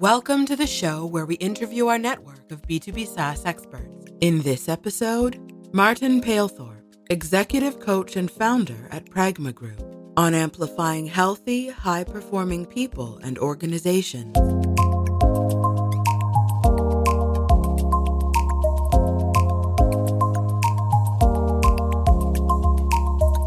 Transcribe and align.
Welcome 0.00 0.44
to 0.44 0.56
the 0.56 0.66
show 0.66 1.06
where 1.06 1.24
we 1.24 1.36
interview 1.36 1.86
our 1.86 1.98
network 1.98 2.52
of 2.52 2.60
B2B 2.60 3.06
SaaS 3.06 3.46
experts. 3.46 4.04
In 4.20 4.42
this 4.42 4.68
episode, 4.68 5.40
Martin 5.72 6.20
Palethorpe, 6.20 6.82
executive 7.08 7.80
coach 7.80 8.14
and 8.14 8.30
founder 8.30 8.88
at 8.90 9.06
Pragma 9.06 9.54
Group, 9.54 9.82
on 10.18 10.34
amplifying 10.34 11.06
healthy, 11.06 11.70
high 11.70 12.04
performing 12.04 12.66
people 12.66 13.16
and 13.24 13.38
organizations. 13.38 14.36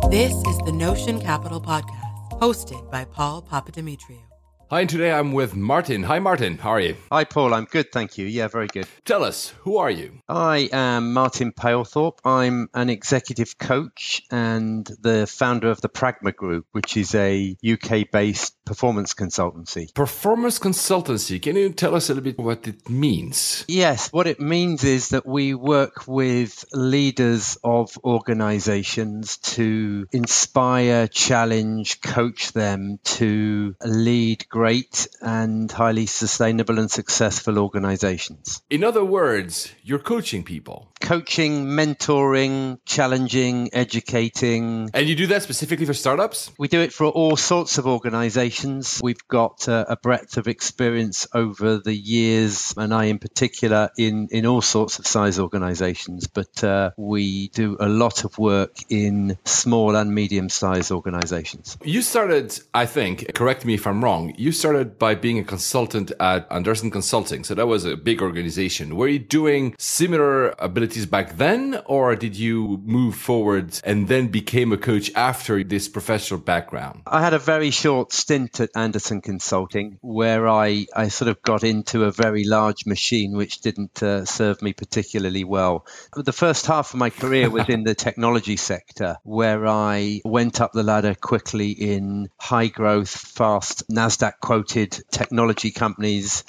This 0.10 0.34
is 0.34 0.58
the 0.66 0.74
Notion 0.74 1.22
Capital 1.22 1.62
Podcast, 1.62 2.40
hosted 2.40 2.90
by 2.90 3.06
Paul 3.06 3.44
Papadimitriou. 3.44 4.29
Hi, 4.72 4.82
and 4.82 4.90
today 4.90 5.12
I'm 5.12 5.32
with 5.32 5.56
Martin. 5.56 6.04
Hi, 6.04 6.20
Martin. 6.20 6.60
How 6.60 6.70
are 6.70 6.80
you? 6.80 6.96
Hi, 7.12 7.24
Paul. 7.24 7.56
I'm 7.56 7.66
good, 7.66 7.92
thank 7.92 8.20
you. 8.20 8.28
Yeah, 8.28 8.48
very 8.48 8.68
good. 8.68 8.88
Tell 9.04 9.24
us, 9.24 9.52
who 9.62 9.78
are 9.78 9.90
you? 9.90 10.22
I 10.30 10.70
am 10.72 11.12
Martin 11.14 11.54
Palethorpe. 11.54 12.20
I'm 12.24 12.70
an 12.76 12.92
executive 12.92 13.58
coach 13.58 14.22
and 14.30 14.86
the 15.02 15.26
founder 15.26 15.72
of 15.72 15.82
the 15.82 15.90
Pragma 15.90 16.36
Group, 16.36 16.68
which 16.72 16.98
is 16.98 17.16
a 17.16 17.58
UK 17.68 18.12
based 18.12 18.56
performance 18.70 19.16
consultancy. 19.16 19.92
Performance 19.96 20.60
consultancy. 20.60 21.42
Can 21.42 21.56
you 21.56 21.72
tell 21.72 21.96
us 21.96 22.12
a 22.12 22.14
little 22.14 22.32
bit 22.32 22.38
what 22.38 22.68
it 22.68 22.88
means? 22.88 23.66
Yes, 23.68 24.10
what 24.14 24.28
it 24.28 24.40
means 24.40 24.84
is 24.84 25.10
that 25.10 25.26
we 25.26 25.56
work 25.56 26.08
with 26.08 26.66
leaders 26.72 27.58
of 27.64 27.98
organizations 28.04 29.38
to 29.38 30.06
inspire, 30.12 31.08
challenge, 31.08 32.00
coach 32.02 32.52
them 32.52 33.00
to 33.18 33.76
lead 33.84 34.48
great 34.50 35.08
and 35.20 35.72
highly 35.72 36.06
sustainable 36.06 36.78
and 36.78 36.92
successful 36.92 37.58
organizations. 37.58 38.62
In 38.70 38.84
other 38.84 39.04
words, 39.04 39.72
you're 39.82 39.98
coaching 39.98 40.44
people. 40.44 40.94
Coaching, 41.02 41.66
mentoring, 41.66 42.78
challenging, 42.86 43.70
educating. 43.74 44.92
And 44.94 45.10
you 45.10 45.16
do 45.16 45.26
that 45.28 45.42
specifically 45.42 45.88
for 45.88 45.96
startups? 45.96 46.52
We 46.60 46.68
do 46.68 46.82
it 46.82 46.94
for 46.94 47.08
all 47.08 47.36
sorts 47.36 47.80
of 47.80 47.88
organizations. 47.88 48.59
We've 49.02 49.28
got 49.28 49.68
uh, 49.68 49.86
a 49.88 49.96
breadth 49.96 50.38
of 50.38 50.48
experience 50.48 51.28
over 51.34 51.78
the 51.78 51.94
years, 51.94 52.74
and 52.78 52.94
I 52.94 53.06
in 53.06 53.20
particular, 53.20 53.90
in, 53.98 54.28
in 54.32 54.46
all 54.46 54.62
sorts 54.62 55.00
of 55.00 55.08
size 55.08 55.40
organizations. 55.40 56.28
But 56.28 56.64
uh, 56.64 56.92
we 56.98 57.50
do 57.50 57.78
a 57.80 57.88
lot 57.88 58.24
of 58.26 58.38
work 58.38 58.78
in 58.90 59.38
small 59.46 59.96
and 59.96 60.14
medium 60.14 60.50
sized 60.50 60.92
organizations. 60.92 61.78
You 61.84 62.02
started, 62.02 62.60
I 62.74 62.86
think, 62.86 63.34
correct 63.34 63.66
me 63.66 63.76
if 63.76 63.88
I'm 63.88 64.04
wrong, 64.04 64.34
you 64.38 64.52
started 64.52 65.00
by 65.00 65.16
being 65.16 65.40
a 65.40 65.44
consultant 65.44 66.12
at 66.20 66.48
Andersen 66.52 66.92
Consulting. 66.92 67.44
So 67.44 67.56
that 67.56 67.68
was 67.68 67.86
a 67.86 67.96
big 67.96 68.22
organization. 68.22 68.96
Were 68.96 69.08
you 69.08 69.20
doing 69.20 69.76
similar 69.78 70.50
abilities 70.60 71.06
back 71.06 71.38
then, 71.38 71.82
or 71.86 72.16
did 72.16 72.36
you 72.36 72.82
move 72.84 73.16
forward 73.16 73.80
and 73.84 74.08
then 74.08 74.28
became 74.28 74.72
a 74.72 74.78
coach 74.78 75.12
after 75.16 75.64
this 75.64 75.88
professional 75.88 76.40
background? 76.40 77.02
I 77.08 77.22
had 77.22 77.34
a 77.34 77.40
very 77.40 77.72
short 77.72 78.14
stint 78.14 78.49
at 78.60 78.70
Andersen 78.76 79.22
Consulting 79.22 79.98
where 80.02 80.48
I, 80.48 80.86
I 80.96 81.10
sort 81.10 81.30
of 81.30 81.42
got 81.42 81.64
into 81.64 82.06
a 82.06 82.12
very 82.12 82.44
large 82.44 82.86
machine 82.86 83.36
which 83.36 83.62
didn't 83.62 84.02
uh, 84.02 84.26
serve 84.26 84.62
me 84.62 84.74
particularly 84.74 85.44
well. 85.44 85.86
The 86.16 86.34
first 86.34 86.66
half 86.66 86.94
of 86.94 87.00
my 87.00 87.10
career 87.10 87.50
was 87.50 87.70
in 87.70 87.84
the 87.84 87.96
technology 87.96 88.58
sector 88.58 89.18
where 89.24 89.68
I 89.68 90.22
went 90.26 90.62
up 90.62 90.72
the 90.72 90.84
ladder 90.84 91.16
quickly 91.16 91.72
in 91.72 92.30
high 92.38 92.68
growth, 92.68 93.10
fast 93.10 93.88
NASDAQ 93.90 94.40
quoted 94.40 95.04
technology 95.12 95.72
companies 95.72 96.44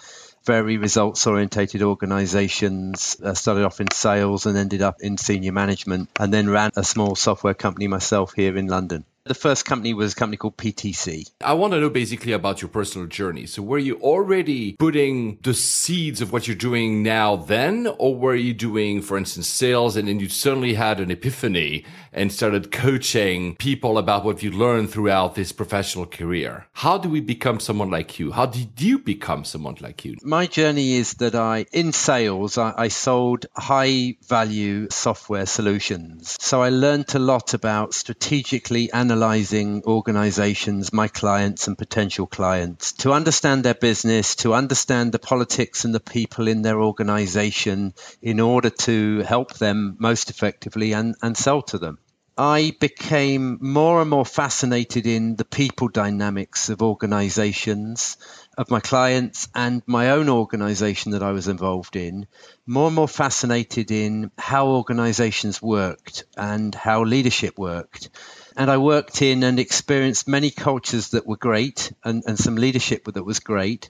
very 0.44 0.78
results 0.78 1.26
orientated 1.26 1.82
organizations. 1.82 3.16
I 3.24 3.34
started 3.34 3.64
off 3.64 3.80
in 3.80 3.90
sales 3.90 4.46
and 4.46 4.56
ended 4.56 4.82
up 4.82 4.96
in 5.00 5.18
senior 5.18 5.52
management, 5.52 6.08
and 6.18 6.32
then 6.32 6.48
ran 6.48 6.70
a 6.76 6.84
small 6.84 7.14
software 7.14 7.54
company 7.54 7.88
myself 7.88 8.32
here 8.34 8.56
in 8.56 8.66
London. 8.66 9.04
The 9.24 9.34
first 9.34 9.66
company 9.66 9.92
was 9.92 10.14
a 10.14 10.16
company 10.16 10.38
called 10.38 10.56
PTC. 10.56 11.30
I 11.42 11.52
want 11.52 11.74
to 11.74 11.80
know 11.80 11.90
basically 11.90 12.32
about 12.32 12.62
your 12.62 12.70
personal 12.70 13.06
journey. 13.06 13.44
So, 13.44 13.60
were 13.62 13.78
you 13.78 13.96
already 13.96 14.72
putting 14.72 15.38
the 15.42 15.52
seeds 15.52 16.22
of 16.22 16.32
what 16.32 16.48
you're 16.48 16.56
doing 16.56 17.02
now 17.02 17.36
then, 17.36 17.86
or 17.98 18.16
were 18.16 18.34
you 18.34 18.54
doing, 18.54 19.02
for 19.02 19.18
instance, 19.18 19.46
sales 19.46 19.94
and 19.94 20.08
then 20.08 20.20
you 20.20 20.30
suddenly 20.30 20.72
had 20.72 21.00
an 21.00 21.10
epiphany 21.10 21.84
and 22.14 22.32
started 22.32 22.72
coaching 22.72 23.56
people 23.56 23.98
about 23.98 24.24
what 24.24 24.42
you 24.42 24.50
learned 24.50 24.88
throughout 24.88 25.34
this 25.34 25.52
professional 25.52 26.06
career? 26.06 26.66
How 26.72 26.96
do 26.96 27.10
we 27.10 27.20
become 27.20 27.60
someone 27.60 27.90
like 27.90 28.18
you? 28.18 28.32
How 28.32 28.46
did 28.46 28.80
you 28.80 28.98
become 28.98 29.44
someone 29.44 29.76
like 29.82 30.02
you? 30.02 30.16
My 30.22 30.46
journey 30.46 30.94
is 30.94 31.12
that 31.14 31.34
I, 31.34 31.66
in 31.72 31.92
sales, 31.92 32.56
I, 32.56 32.72
I 32.74 32.88
sold 32.88 33.44
high 33.54 34.16
value 34.26 34.88
software 34.90 35.44
solutions. 35.44 36.38
So, 36.40 36.62
I 36.62 36.70
learned 36.70 37.14
a 37.14 37.18
lot 37.18 37.52
about 37.52 37.92
strategically 37.92 38.90
and 38.90 39.09
analyzing 39.10 39.82
organizations, 39.86 40.92
my 40.92 41.08
clients 41.08 41.66
and 41.66 41.76
potential 41.76 42.28
clients, 42.28 42.92
to 42.92 43.12
understand 43.12 43.64
their 43.64 43.74
business, 43.74 44.36
to 44.36 44.54
understand 44.54 45.10
the 45.10 45.18
politics 45.18 45.84
and 45.84 45.92
the 45.92 45.98
people 45.98 46.46
in 46.46 46.62
their 46.62 46.80
organization 46.80 47.92
in 48.22 48.38
order 48.38 48.70
to 48.70 49.18
help 49.22 49.54
them 49.54 49.96
most 49.98 50.30
effectively 50.30 50.92
and, 50.92 51.16
and 51.22 51.36
sell 51.36 51.60
to 51.60 51.76
them. 51.76 51.98
I 52.38 52.72
became 52.80 53.58
more 53.60 54.00
and 54.00 54.08
more 54.08 54.24
fascinated 54.24 55.06
in 55.06 55.34
the 55.34 55.44
people 55.44 55.88
dynamics 55.88 56.68
of 56.68 56.80
organizations, 56.80 58.16
of 58.56 58.70
my 58.70 58.78
clients, 58.78 59.48
and 59.56 59.82
my 59.86 60.12
own 60.12 60.28
organization 60.28 61.12
that 61.12 61.22
I 61.22 61.32
was 61.32 61.48
involved 61.48 61.96
in. 61.96 62.28
More 62.64 62.86
and 62.86 62.94
more 62.94 63.08
fascinated 63.08 63.90
in 63.90 64.30
how 64.38 64.68
organizations 64.68 65.60
worked 65.60 66.24
and 66.36 66.72
how 66.74 67.04
leadership 67.04 67.58
worked. 67.58 68.08
And 68.56 68.70
I 68.70 68.78
worked 68.78 69.22
in 69.22 69.42
and 69.42 69.58
experienced 69.58 70.28
many 70.28 70.50
cultures 70.50 71.10
that 71.10 71.26
were 71.26 71.36
great 71.36 71.92
and, 72.04 72.22
and 72.26 72.38
some 72.38 72.56
leadership 72.56 73.04
that 73.04 73.24
was 73.24 73.40
great, 73.40 73.88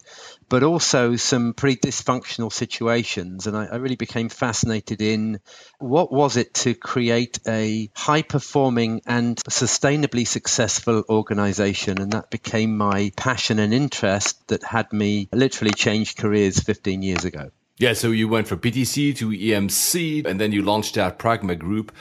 but 0.48 0.62
also 0.62 1.16
some 1.16 1.54
pretty 1.54 1.76
dysfunctional 1.88 2.52
situations. 2.52 3.46
And 3.46 3.56
I, 3.56 3.66
I 3.66 3.76
really 3.76 3.96
became 3.96 4.28
fascinated 4.28 5.00
in 5.02 5.40
what 5.78 6.12
was 6.12 6.36
it 6.36 6.54
to 6.54 6.74
create 6.74 7.38
a 7.46 7.90
high 7.94 8.22
performing 8.22 9.02
and 9.06 9.36
sustainably 9.48 10.26
successful 10.26 11.04
organization. 11.08 12.00
And 12.00 12.12
that 12.12 12.30
became 12.30 12.76
my 12.76 13.12
passion 13.16 13.58
and 13.58 13.72
interest 13.72 14.48
that 14.48 14.62
had 14.62 14.92
me 14.92 15.28
literally 15.32 15.72
change 15.72 16.16
careers 16.16 16.60
15 16.60 17.02
years 17.02 17.24
ago. 17.24 17.50
Yeah, 17.80 17.94
so 17.94 18.10
you 18.10 18.28
went 18.28 18.46
from 18.46 18.58
PTC 18.58 19.16
to 19.16 19.30
EMC, 19.30 20.26
and 20.26 20.38
then 20.38 20.52
you 20.52 20.60
launched 20.60 20.98
out 20.98 21.18
Pragma 21.18 21.58
Group. 21.58 21.92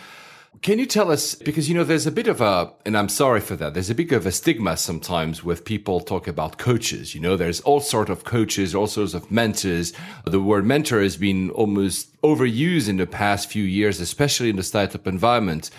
Can 0.61 0.77
you 0.77 0.85
tell 0.85 1.09
us, 1.09 1.35
because 1.35 1.69
you 1.69 1.75
know, 1.75 1.85
there's 1.85 2.05
a 2.05 2.11
bit 2.11 2.27
of 2.27 2.41
a, 2.41 2.73
and 2.85 2.97
I'm 2.97 3.07
sorry 3.07 3.39
for 3.39 3.55
that, 3.55 3.73
there's 3.73 3.89
a 3.89 3.95
bit 3.95 4.11
of 4.11 4.25
a 4.25 4.31
stigma 4.31 4.75
sometimes 4.75 5.41
with 5.41 5.63
people 5.63 6.01
talk 6.01 6.27
about 6.27 6.57
coaches. 6.57 7.15
You 7.15 7.21
know, 7.21 7.37
there's 7.37 7.61
all 7.61 7.79
sorts 7.79 8.11
of 8.11 8.25
coaches, 8.25 8.75
all 8.75 8.87
sorts 8.87 9.13
of 9.13 9.31
mentors. 9.31 9.93
The 10.25 10.41
word 10.41 10.65
mentor 10.65 11.01
has 11.01 11.15
been 11.15 11.49
almost 11.51 12.21
overused 12.23 12.89
in 12.89 12.97
the 12.97 13.07
past 13.07 13.49
few 13.49 13.63
years, 13.63 14.01
especially 14.01 14.49
in 14.49 14.57
the 14.57 14.63
startup 14.63 15.07
environment. 15.07 15.69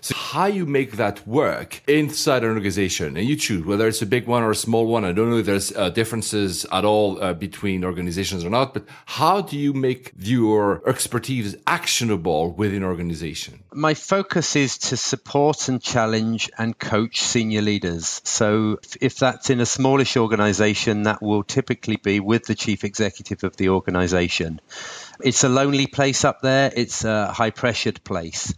So 0.00 0.14
how 0.14 0.46
you 0.46 0.66
make 0.66 0.92
that 0.92 1.26
work 1.26 1.82
inside 1.88 2.44
an 2.44 2.50
organization 2.50 3.16
and 3.16 3.26
you 3.26 3.36
choose 3.36 3.64
whether 3.64 3.88
it's 3.88 4.02
a 4.02 4.06
big 4.06 4.26
one 4.26 4.42
or 4.42 4.50
a 4.50 4.56
small 4.56 4.86
one. 4.86 5.04
I 5.04 5.12
don't 5.12 5.30
know 5.30 5.38
if 5.38 5.46
there's 5.46 5.74
uh, 5.76 5.90
differences 5.90 6.66
at 6.70 6.84
all 6.84 7.22
uh, 7.22 7.34
between 7.34 7.84
organizations 7.84 8.44
or 8.44 8.50
not, 8.50 8.74
but 8.74 8.84
how 9.06 9.40
do 9.40 9.58
you 9.58 9.72
make 9.72 10.12
your 10.18 10.88
expertise 10.88 11.56
actionable 11.66 12.52
within 12.52 12.84
organization? 12.84 13.60
My 13.72 13.94
focus 13.94 14.56
is 14.56 14.78
to 14.78 14.96
support 14.96 15.68
and 15.68 15.82
challenge 15.82 16.50
and 16.58 16.78
coach 16.78 17.20
senior 17.22 17.62
leaders. 17.62 18.20
So 18.24 18.78
if 19.00 19.18
that's 19.18 19.50
in 19.50 19.60
a 19.60 19.66
smallish 19.66 20.16
organization, 20.16 21.04
that 21.04 21.22
will 21.22 21.42
typically 21.42 21.96
be 21.96 22.20
with 22.20 22.44
the 22.44 22.54
chief 22.54 22.84
executive 22.84 23.44
of 23.44 23.56
the 23.56 23.70
organization. 23.70 24.60
It's 25.20 25.44
a 25.44 25.48
lonely 25.48 25.86
place 25.86 26.24
up 26.24 26.42
there. 26.42 26.72
It's 26.74 27.04
a 27.04 27.32
high 27.32 27.50
pressured 27.50 28.04
place 28.04 28.54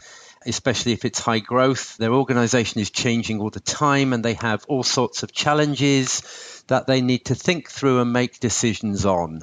especially 0.47 0.93
if 0.93 1.05
it's 1.05 1.21
high 1.21 1.39
growth. 1.39 1.97
Their 1.97 2.13
organization 2.13 2.81
is 2.81 2.91
changing 2.91 3.41
all 3.41 3.51
the 3.51 3.61
time 3.61 4.13
and 4.13 4.25
they 4.25 4.35
have 4.35 4.65
all 4.69 4.83
sorts 4.83 5.23
of 5.23 5.33
challenges 5.33 6.65
that 6.69 6.87
they 6.87 7.01
need 7.01 7.27
to 7.27 7.35
think 7.35 7.71
through 7.71 8.01
and 8.01 8.13
make 8.13 8.41
decisions 8.41 9.05
on. 9.05 9.43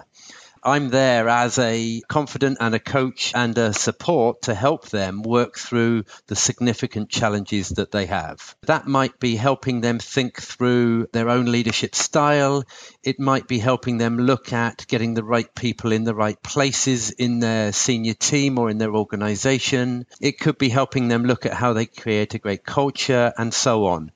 I'm 0.63 0.89
there 0.89 1.29
as 1.29 1.57
a 1.59 2.01
confidant 2.07 2.57
and 2.59 2.73
a 2.75 2.79
coach 2.79 3.31
and 3.35 3.57
a 3.57 3.73
support 3.73 4.43
to 4.43 4.53
help 4.53 4.89
them 4.89 5.21
work 5.21 5.57
through 5.57 6.03
the 6.27 6.35
significant 6.35 7.09
challenges 7.09 7.69
that 7.69 7.91
they 7.91 8.05
have. 8.05 8.55
That 8.63 8.87
might 8.87 9.19
be 9.19 9.35
helping 9.35 9.81
them 9.81 9.99
think 9.99 10.41
through 10.41 11.07
their 11.13 11.29
own 11.29 11.45
leadership 11.45 11.95
style. 11.95 12.63
It 13.03 13.19
might 13.19 13.47
be 13.47 13.59
helping 13.59 13.97
them 13.97 14.17
look 14.17 14.53
at 14.53 14.87
getting 14.87 15.13
the 15.13 15.23
right 15.23 15.53
people 15.55 15.91
in 15.91 16.03
the 16.03 16.15
right 16.15 16.41
places 16.41 17.11
in 17.11 17.39
their 17.39 17.71
senior 17.71 18.13
team 18.13 18.57
or 18.57 18.69
in 18.69 18.77
their 18.77 18.95
organization. 18.95 20.05
It 20.21 20.39
could 20.39 20.57
be 20.57 20.69
helping 20.69 21.07
them 21.07 21.23
look 21.23 21.45
at 21.45 21.53
how 21.53 21.73
they 21.73 21.85
create 21.85 22.33
a 22.33 22.39
great 22.39 22.65
culture 22.65 23.33
and 23.37 23.53
so 23.53 23.85
on. 23.85 24.11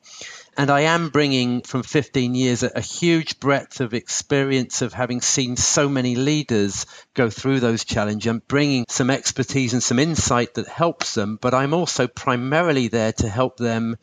And 0.57 0.69
I 0.69 0.81
am 0.81 1.09
bringing 1.09 1.61
from 1.61 1.83
15 1.83 2.35
years 2.35 2.61
a, 2.63 2.71
a, 2.75 2.81
huge 2.81 3.39
breadth 3.39 3.79
of 3.79 3.93
experience 3.93 4.81
of 4.81 4.93
having 4.93 5.21
seen 5.21 5.55
so 5.55 5.87
many 5.87 6.15
leaders 6.15 6.85
go 7.13 7.29
through 7.29 7.61
those 7.61 7.85
challenges 7.85 8.29
and 8.29 8.45
bringing 8.47 8.85
some 8.89 9.09
expertise 9.09 9.71
and 9.73 9.81
some 9.81 9.97
insight 9.97 10.55
that 10.55 10.67
helps 10.67 11.13
them. 11.13 11.37
But 11.41 11.53
I'm 11.53 11.73
also 11.73 12.07
primarily 12.07 12.89
there 12.89 13.13
to 13.13 13.29
help 13.29 13.57
them 13.57 13.95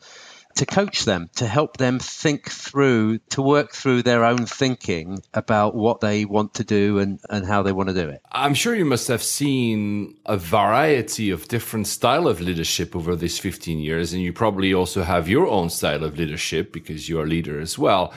to 0.59 0.65
coach 0.65 1.05
them, 1.05 1.29
to 1.37 1.47
help 1.47 1.77
them 1.77 1.99
think 1.99 2.51
through, 2.51 3.17
to 3.29 3.41
work 3.41 3.71
through 3.71 4.03
their 4.03 4.25
own 4.25 4.45
thinking 4.45 5.19
about 5.33 5.73
what 5.73 6.01
they 6.01 6.25
want 6.25 6.53
to 6.55 6.65
do 6.65 6.99
and, 6.99 7.21
and 7.29 7.45
how 7.45 7.63
they 7.63 7.71
want 7.71 7.87
to 7.87 7.95
do 7.95 8.09
it. 8.09 8.21
I'm 8.33 8.53
sure 8.53 8.75
you 8.75 8.83
must 8.83 9.07
have 9.07 9.23
seen 9.23 10.17
a 10.25 10.35
variety 10.35 11.29
of 11.31 11.47
different 11.47 11.87
style 11.87 12.27
of 12.27 12.41
leadership 12.41 12.93
over 12.93 13.15
these 13.15 13.39
15 13.39 13.79
years, 13.79 14.11
and 14.11 14.21
you 14.21 14.33
probably 14.33 14.73
also 14.73 15.03
have 15.03 15.29
your 15.29 15.47
own 15.47 15.69
style 15.69 16.03
of 16.03 16.17
leadership 16.17 16.73
because 16.73 17.07
you're 17.07 17.23
a 17.23 17.27
leader 17.27 17.61
as 17.61 17.79
well. 17.79 18.13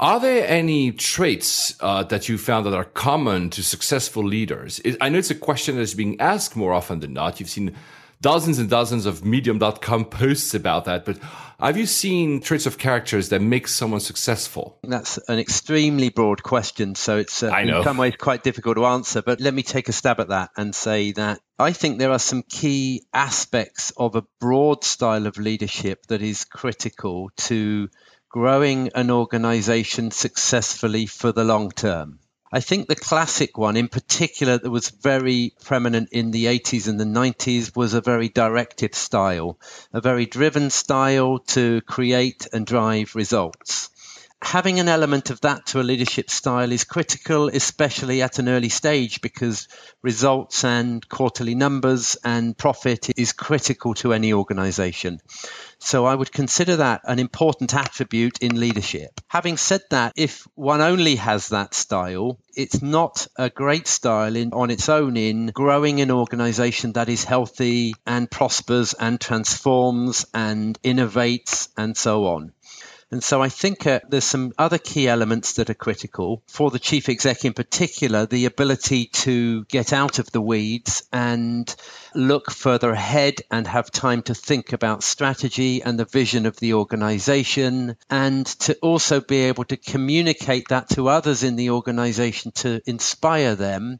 Are 0.00 0.18
there 0.18 0.48
any 0.48 0.90
traits 0.90 1.76
uh, 1.78 2.02
that 2.04 2.28
you 2.28 2.36
found 2.36 2.66
that 2.66 2.74
are 2.74 2.84
common 2.84 3.48
to 3.50 3.62
successful 3.62 4.24
leaders? 4.24 4.80
I 5.00 5.08
know 5.08 5.18
it's 5.18 5.30
a 5.30 5.36
question 5.36 5.76
that's 5.76 5.94
being 5.94 6.20
asked 6.20 6.56
more 6.56 6.72
often 6.72 6.98
than 6.98 7.12
not. 7.12 7.38
You've 7.38 7.50
seen 7.50 7.76
dozens 8.20 8.58
and 8.58 8.68
dozens 8.68 9.06
of 9.06 9.24
medium.com 9.24 10.06
posts 10.06 10.54
about 10.54 10.84
that, 10.84 11.04
but 11.04 11.18
have 11.58 11.76
you 11.76 11.84
seen 11.84 12.40
traits 12.40 12.64
of 12.64 12.78
characters 12.78 13.28
that 13.28 13.40
make 13.40 13.68
someone 13.68 14.00
successful? 14.00 14.78
That's 14.82 15.18
an 15.18 15.38
extremely 15.38 16.08
broad 16.08 16.42
question, 16.42 16.94
so 16.94 17.18
it's 17.18 17.42
uh, 17.42 17.54
in 17.54 17.82
some 17.84 17.98
ways 17.98 18.14
quite 18.18 18.42
difficult 18.42 18.76
to 18.76 18.86
answer. 18.86 19.20
But 19.20 19.40
let 19.40 19.52
me 19.52 19.62
take 19.62 19.88
a 19.90 19.92
stab 19.92 20.20
at 20.20 20.28
that 20.28 20.50
and 20.56 20.74
say 20.74 21.12
that 21.12 21.40
I 21.58 21.72
think 21.72 21.98
there 21.98 22.12
are 22.12 22.18
some 22.18 22.42
key 22.42 23.04
aspects 23.12 23.92
of 23.96 24.16
a 24.16 24.24
broad 24.40 24.84
style 24.84 25.26
of 25.26 25.36
leadership 25.36 26.06
that 26.06 26.22
is 26.22 26.46
critical 26.46 27.30
to 27.48 27.90
growing 28.30 28.90
an 28.94 29.10
organization 29.10 30.10
successfully 30.10 31.04
for 31.04 31.32
the 31.32 31.44
long 31.44 31.70
term. 31.70 32.19
I 32.52 32.60
think 32.60 32.88
the 32.88 32.96
classic 32.96 33.56
one, 33.56 33.76
in 33.76 33.88
particular, 33.88 34.58
that 34.58 34.70
was 34.70 34.88
very 34.88 35.54
prominent 35.64 36.08
in 36.10 36.32
the 36.32 36.46
80s 36.46 36.88
and 36.88 36.98
the 36.98 37.04
90s, 37.04 37.76
was 37.76 37.94
a 37.94 38.00
very 38.00 38.28
directive 38.28 38.94
style, 38.94 39.58
a 39.92 40.00
very 40.00 40.26
driven 40.26 40.70
style 40.70 41.38
to 41.48 41.80
create 41.82 42.48
and 42.52 42.66
drive 42.66 43.14
results 43.14 43.90
having 44.42 44.80
an 44.80 44.88
element 44.88 45.30
of 45.30 45.40
that 45.42 45.66
to 45.66 45.80
a 45.80 45.82
leadership 45.82 46.30
style 46.30 46.72
is 46.72 46.84
critical, 46.84 47.48
especially 47.48 48.22
at 48.22 48.38
an 48.38 48.48
early 48.48 48.68
stage, 48.68 49.20
because 49.20 49.68
results 50.02 50.64
and 50.64 51.06
quarterly 51.08 51.54
numbers 51.54 52.16
and 52.24 52.56
profit 52.56 53.10
is 53.18 53.32
critical 53.32 53.94
to 53.94 54.12
any 54.12 54.32
organization. 54.32 55.20
So 55.78 56.04
I 56.04 56.14
would 56.14 56.32
consider 56.32 56.76
that 56.76 57.02
an 57.04 57.18
important 57.18 57.74
attribute 57.74 58.38
in 58.40 58.60
leadership. 58.60 59.20
Having 59.28 59.56
said 59.58 59.82
that, 59.90 60.12
if 60.16 60.46
one 60.54 60.80
only 60.80 61.16
has 61.16 61.48
that 61.48 61.74
style, 61.74 62.38
it's 62.54 62.82
not 62.82 63.26
a 63.36 63.48
great 63.48 63.86
style 63.86 64.36
in, 64.36 64.52
on 64.52 64.70
its 64.70 64.88
own 64.88 65.16
in 65.16 65.46
growing 65.48 66.00
an 66.00 66.10
organization 66.10 66.92
that 66.92 67.08
is 67.08 67.24
healthy 67.24 67.94
and 68.06 68.30
prospers 68.30 68.94
and 68.94 69.20
transforms 69.20 70.26
and 70.34 70.80
innovates 70.82 71.68
and 71.76 71.96
so 71.96 72.26
on. 72.26 72.52
And 73.12 73.24
so 73.24 73.42
I 73.42 73.48
think 73.48 73.88
uh, 73.88 73.98
there's 74.08 74.24
some 74.24 74.52
other 74.56 74.78
key 74.78 75.08
elements 75.08 75.54
that 75.54 75.68
are 75.68 75.74
critical 75.74 76.44
for 76.46 76.70
the 76.70 76.78
chief 76.78 77.08
exec 77.08 77.44
in 77.44 77.54
particular, 77.54 78.24
the 78.24 78.44
ability 78.44 79.06
to 79.06 79.64
get 79.64 79.92
out 79.92 80.20
of 80.20 80.30
the 80.30 80.40
weeds 80.40 81.02
and 81.12 81.74
look 82.14 82.52
further 82.52 82.90
ahead 82.90 83.42
and 83.50 83.66
have 83.66 83.90
time 83.90 84.22
to 84.22 84.34
think 84.34 84.72
about 84.72 85.02
strategy 85.02 85.82
and 85.82 85.98
the 85.98 86.04
vision 86.04 86.46
of 86.46 86.56
the 86.58 86.74
organization 86.74 87.96
and 88.08 88.46
to 88.46 88.78
also 88.78 89.20
be 89.20 89.38
able 89.38 89.64
to 89.64 89.76
communicate 89.76 90.68
that 90.68 90.90
to 90.90 91.08
others 91.08 91.42
in 91.42 91.56
the 91.56 91.70
organization 91.70 92.52
to 92.52 92.80
inspire 92.86 93.56
them 93.56 93.98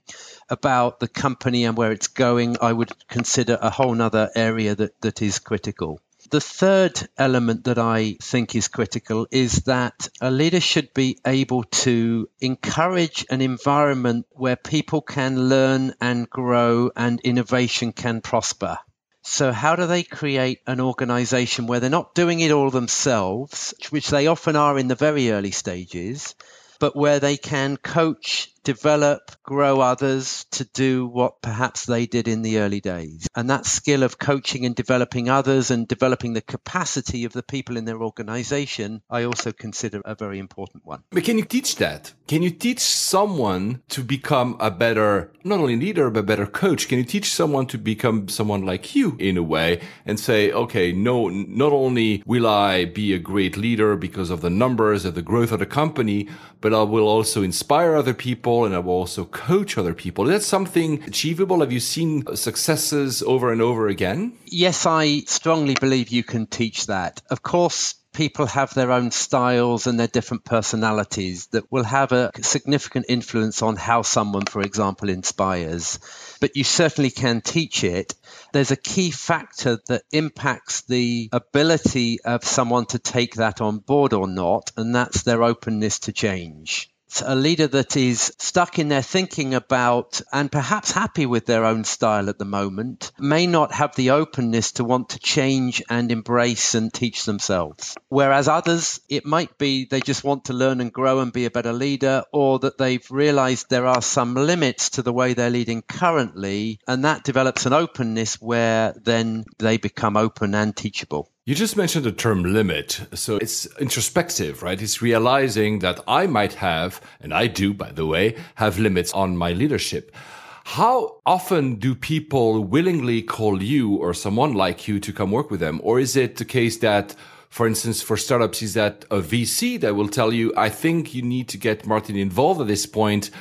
about 0.49 1.01
the 1.01 1.09
company 1.09 1.65
and 1.65 1.77
where 1.77 1.91
it's 1.91 2.09
going. 2.09 2.57
I 2.61 2.73
would 2.73 2.93
consider 3.09 3.59
a 3.61 3.71
whole 3.71 3.95
nother 3.95 4.31
area 4.37 4.77
that, 4.77 5.01
that 5.01 5.21
is 5.21 5.41
critical. 5.41 6.01
The 6.29 6.41
third 6.41 7.09
element 7.17 7.65
that 7.65 7.79
I 7.79 8.17
think 8.21 8.55
is 8.55 8.69
critical 8.69 9.27
is 9.31 9.63
that 9.65 10.09
a 10.21 10.31
leader 10.31 10.61
should 10.61 10.93
be 10.93 11.19
able 11.27 11.65
to 11.65 12.29
encourage 12.41 13.25
an 13.31 13.41
environment 13.41 14.27
where 14.33 14.57
people 14.57 15.01
can 15.01 15.49
learn 15.49 15.95
and 16.01 16.29
grow 16.29 16.91
and 16.95 17.21
innovation 17.21 17.93
can 17.93 18.21
prosper. 18.21 18.79
So, 19.23 19.51
how 19.51 19.77
do 19.77 19.87
they 19.87 20.03
create 20.03 20.61
an 20.67 20.81
organization 20.81 21.67
where 21.67 21.81
they're 21.81 21.91
not 21.91 22.15
doing 22.15 22.41
it 22.41 22.51
all 22.51 22.71
themselves, 22.71 23.73
which 23.89 24.09
they 24.09 24.27
often 24.27 24.57
are 24.57 24.79
in 24.79 24.89
the 24.89 24.95
very 24.95 25.31
early 25.31 25.53
stages, 25.53 26.35
but 26.79 26.95
where 26.95 27.21
they 27.21 27.37
can 27.39 27.77
coach 27.77 28.50
develop, 28.65 29.31
grow 29.43 29.81
others 29.81 30.47
to 30.53 30.65
do 30.65 31.07
what 31.07 31.41
perhaps 31.43 31.87
they 31.87 32.07
did 32.07 32.29
in 32.29 32.43
the 32.43 32.59
early 32.59 32.81
days. 32.81 33.27
And 33.35 33.51
that 33.51 33.67
skill 33.67 34.03
of 34.03 34.19
coaching 34.19 34.67
and 34.67 34.75
developing 34.75 35.29
others 35.29 35.71
and 35.71 35.89
developing 35.89 36.35
the 36.35 36.41
capacity 36.41 37.25
of 37.25 37.33
the 37.33 37.43
people 37.43 37.77
in 37.77 37.85
their 37.85 38.03
organization, 38.03 39.03
I 39.09 39.25
also 39.25 39.53
consider 39.53 40.03
a 40.05 40.15
very 40.15 40.39
important 40.39 40.85
one. 40.85 41.03
But 41.11 41.25
can 41.25 41.39
you 41.39 41.45
teach 41.45 41.77
that? 41.77 42.13
Can 42.27 42.43
you 42.43 42.51
teach 42.51 42.81
someone 42.81 43.83
to 43.89 44.05
become 44.05 44.57
a 44.61 44.71
better, 44.71 45.33
not 45.43 45.61
only 45.61 45.77
leader, 45.77 46.11
but 46.11 46.27
better 46.27 46.47
coach? 46.47 46.89
Can 46.89 46.99
you 46.99 47.05
teach 47.05 47.33
someone 47.33 47.67
to 47.67 47.79
become 47.79 48.29
someone 48.29 48.65
like 48.65 48.95
you 48.95 49.17
in 49.19 49.37
a 49.37 49.43
way 49.43 49.81
and 50.07 50.21
say, 50.21 50.53
okay, 50.53 50.93
no, 50.93 51.29
not 51.29 51.73
only 51.73 52.23
will 52.27 52.47
I 52.47 52.85
be 52.85 53.15
a 53.15 53.19
great 53.19 53.57
leader 53.57 53.97
because 53.97 54.31
of 54.31 54.43
the 54.43 54.51
numbers 54.51 55.05
of 55.05 55.15
the 55.15 55.23
growth 55.23 55.53
of 55.53 55.59
the 55.59 55.67
company, 55.67 56.29
but 56.61 56.75
I 56.75 56.83
will 56.83 57.09
also 57.09 57.43
inspire 57.43 57.95
other 57.95 58.15
people 58.15 58.50
people 58.51 58.65
and 58.65 58.75
I 58.75 58.81
will 58.81 58.95
also 58.95 59.25
coach 59.27 59.79
other 59.79 59.95
people. 59.95 60.29
Is 60.29 60.43
that 60.43 60.43
something 60.43 61.05
achievable? 61.05 61.61
Have 61.61 61.71
you 61.71 61.79
seen 61.79 62.35
successes 62.35 63.23
over 63.23 63.53
and 63.53 63.63
over 63.63 63.87
again? 63.87 64.39
Yes, 64.47 64.87
I 64.87 65.21
strongly 65.21 65.75
believe 65.75 66.09
you 66.09 66.25
can 66.25 66.47
teach 66.47 66.87
that. 66.87 67.23
Of 67.31 67.43
course, 67.43 67.95
people 68.13 68.47
have 68.47 68.75
their 68.75 68.91
own 68.91 69.13
styles 69.13 69.87
and 69.87 70.01
their 70.01 70.09
different 70.09 70.45
personalities 70.45 71.47
that 71.53 71.71
will 71.71 71.85
have 71.85 72.11
a 72.11 72.33
significant 72.43 73.07
influence 73.09 73.63
on 73.63 73.77
how 73.77 74.03
someone, 74.03 74.47
for 74.47 74.63
example, 74.63 75.11
inspires. 75.11 76.01
But 76.41 76.57
you 76.57 76.65
certainly 76.65 77.11
can 77.11 77.43
teach 77.43 77.85
it. 77.85 78.17
There's 78.53 78.73
a 78.73 78.77
key 78.95 79.13
factor 79.13 79.79
that 79.87 80.03
impacts 80.11 80.83
the 80.83 81.29
ability 81.33 82.19
of 82.25 82.43
someone 82.43 82.87
to 82.87 82.99
take 82.99 83.35
that 83.37 83.61
on 83.61 83.79
board 83.79 84.13
or 84.13 84.27
not, 84.27 84.73
and 84.77 84.93
that's 84.93 85.23
their 85.23 85.45
openness 85.45 86.01
to 86.01 86.13
change 86.13 86.91
a 87.25 87.35
leader 87.35 87.67
that 87.67 87.97
is 87.97 88.33
stuck 88.39 88.79
in 88.79 88.89
their 88.89 89.03
thinking 89.03 89.55
about 89.55 90.21
and 90.33 90.51
perhaps 90.51 90.93
happy 90.93 91.27
with 91.27 91.47
their 91.47 91.65
own 91.65 91.85
style 91.85 92.29
at 92.29 92.39
the 92.39 92.45
moment 92.45 93.13
may 93.19 93.47
not 93.47 93.73
have 93.73 93.95
the 93.97 94.11
openness 94.11 94.73
to 94.73 94.85
want 94.85 95.11
to 95.11 95.19
change 95.19 95.83
and 95.91 96.11
embrace 96.13 96.75
and 96.75 96.93
teach 96.93 97.25
themselves. 97.25 97.97
Whereas 98.09 98.49
others, 98.49 99.01
it 99.09 99.27
might 99.27 99.59
be 99.59 99.87
they 99.87 100.01
just 100.01 100.25
want 100.25 100.47
to 100.47 100.53
learn 100.53 100.81
and 100.81 100.93
grow 100.93 101.21
and 101.21 101.33
be 101.33 101.45
a 101.45 101.51
better 101.51 101.73
leader, 101.73 102.23
or 102.33 102.59
that 102.61 102.79
they've 102.79 103.11
realized 103.11 103.69
there 103.69 103.87
are 103.87 104.03
some 104.03 104.35
limits 104.35 104.91
to 104.91 105.03
the 105.03 105.13
way 105.13 105.35
they're 105.35 105.51
leading 105.51 105.83
currently, 105.83 106.79
and 106.87 107.05
that 107.05 107.25
develops 107.25 107.67
an 107.67 107.73
openness 107.73 108.41
where 108.41 108.95
then 109.03 109.45
they 109.59 109.77
become 109.77 110.17
open 110.17 110.55
and 110.55 110.77
teachable. 110.77 111.31
You 111.51 111.57
just 111.57 111.77
mentioned 111.77 112.05
the 112.05 112.13
term 112.13 112.45
limit. 112.45 113.01
So 113.13 113.37
it's 113.39 113.67
introspective, 113.81 114.63
right? 114.63 114.81
It's 114.81 115.03
realizing 115.03 115.81
that 115.81 115.99
I 116.07 116.29
might 116.29 116.55
have, 116.55 117.01
and 117.21 117.35
I 117.35 117.49
do, 117.49 117.75
by 117.75 117.91
the 117.91 118.07
way, 118.07 118.37
have 118.55 118.79
limits 118.79 119.13
on 119.15 119.37
my 119.37 119.53
leadership. 119.53 120.15
How 120.63 121.17
often 121.27 121.75
do 121.75 121.97
people 121.97 122.63
willingly 122.63 123.21
call 123.21 123.61
you 123.65 123.97
or 123.97 124.15
someone 124.15 124.55
like 124.55 124.87
you 124.87 125.01
to 125.01 125.13
come 125.13 125.33
work 125.33 125.51
with 125.51 125.59
them? 125.59 125.81
Or 125.83 125.99
is 125.99 126.15
it 126.15 126.37
the 126.37 126.45
case 126.45 126.79
that, 126.79 127.17
for 127.49 127.67
instance, 127.67 128.01
for 128.01 128.17
startups, 128.17 128.63
is 128.63 128.75
that 128.75 129.05
a 129.11 129.19
VC 129.19 129.81
that 129.81 129.97
will 129.97 130.09
tell 130.09 130.33
you, 130.33 130.53
I 130.57 130.69
think 130.69 131.15
you 131.17 131.23
need 131.23 131.49
to 131.49 131.59
get 131.59 131.85
Martin 131.85 132.15
involved 132.15 132.61
at 132.61 132.69
this 132.69 132.87
point 132.87 133.33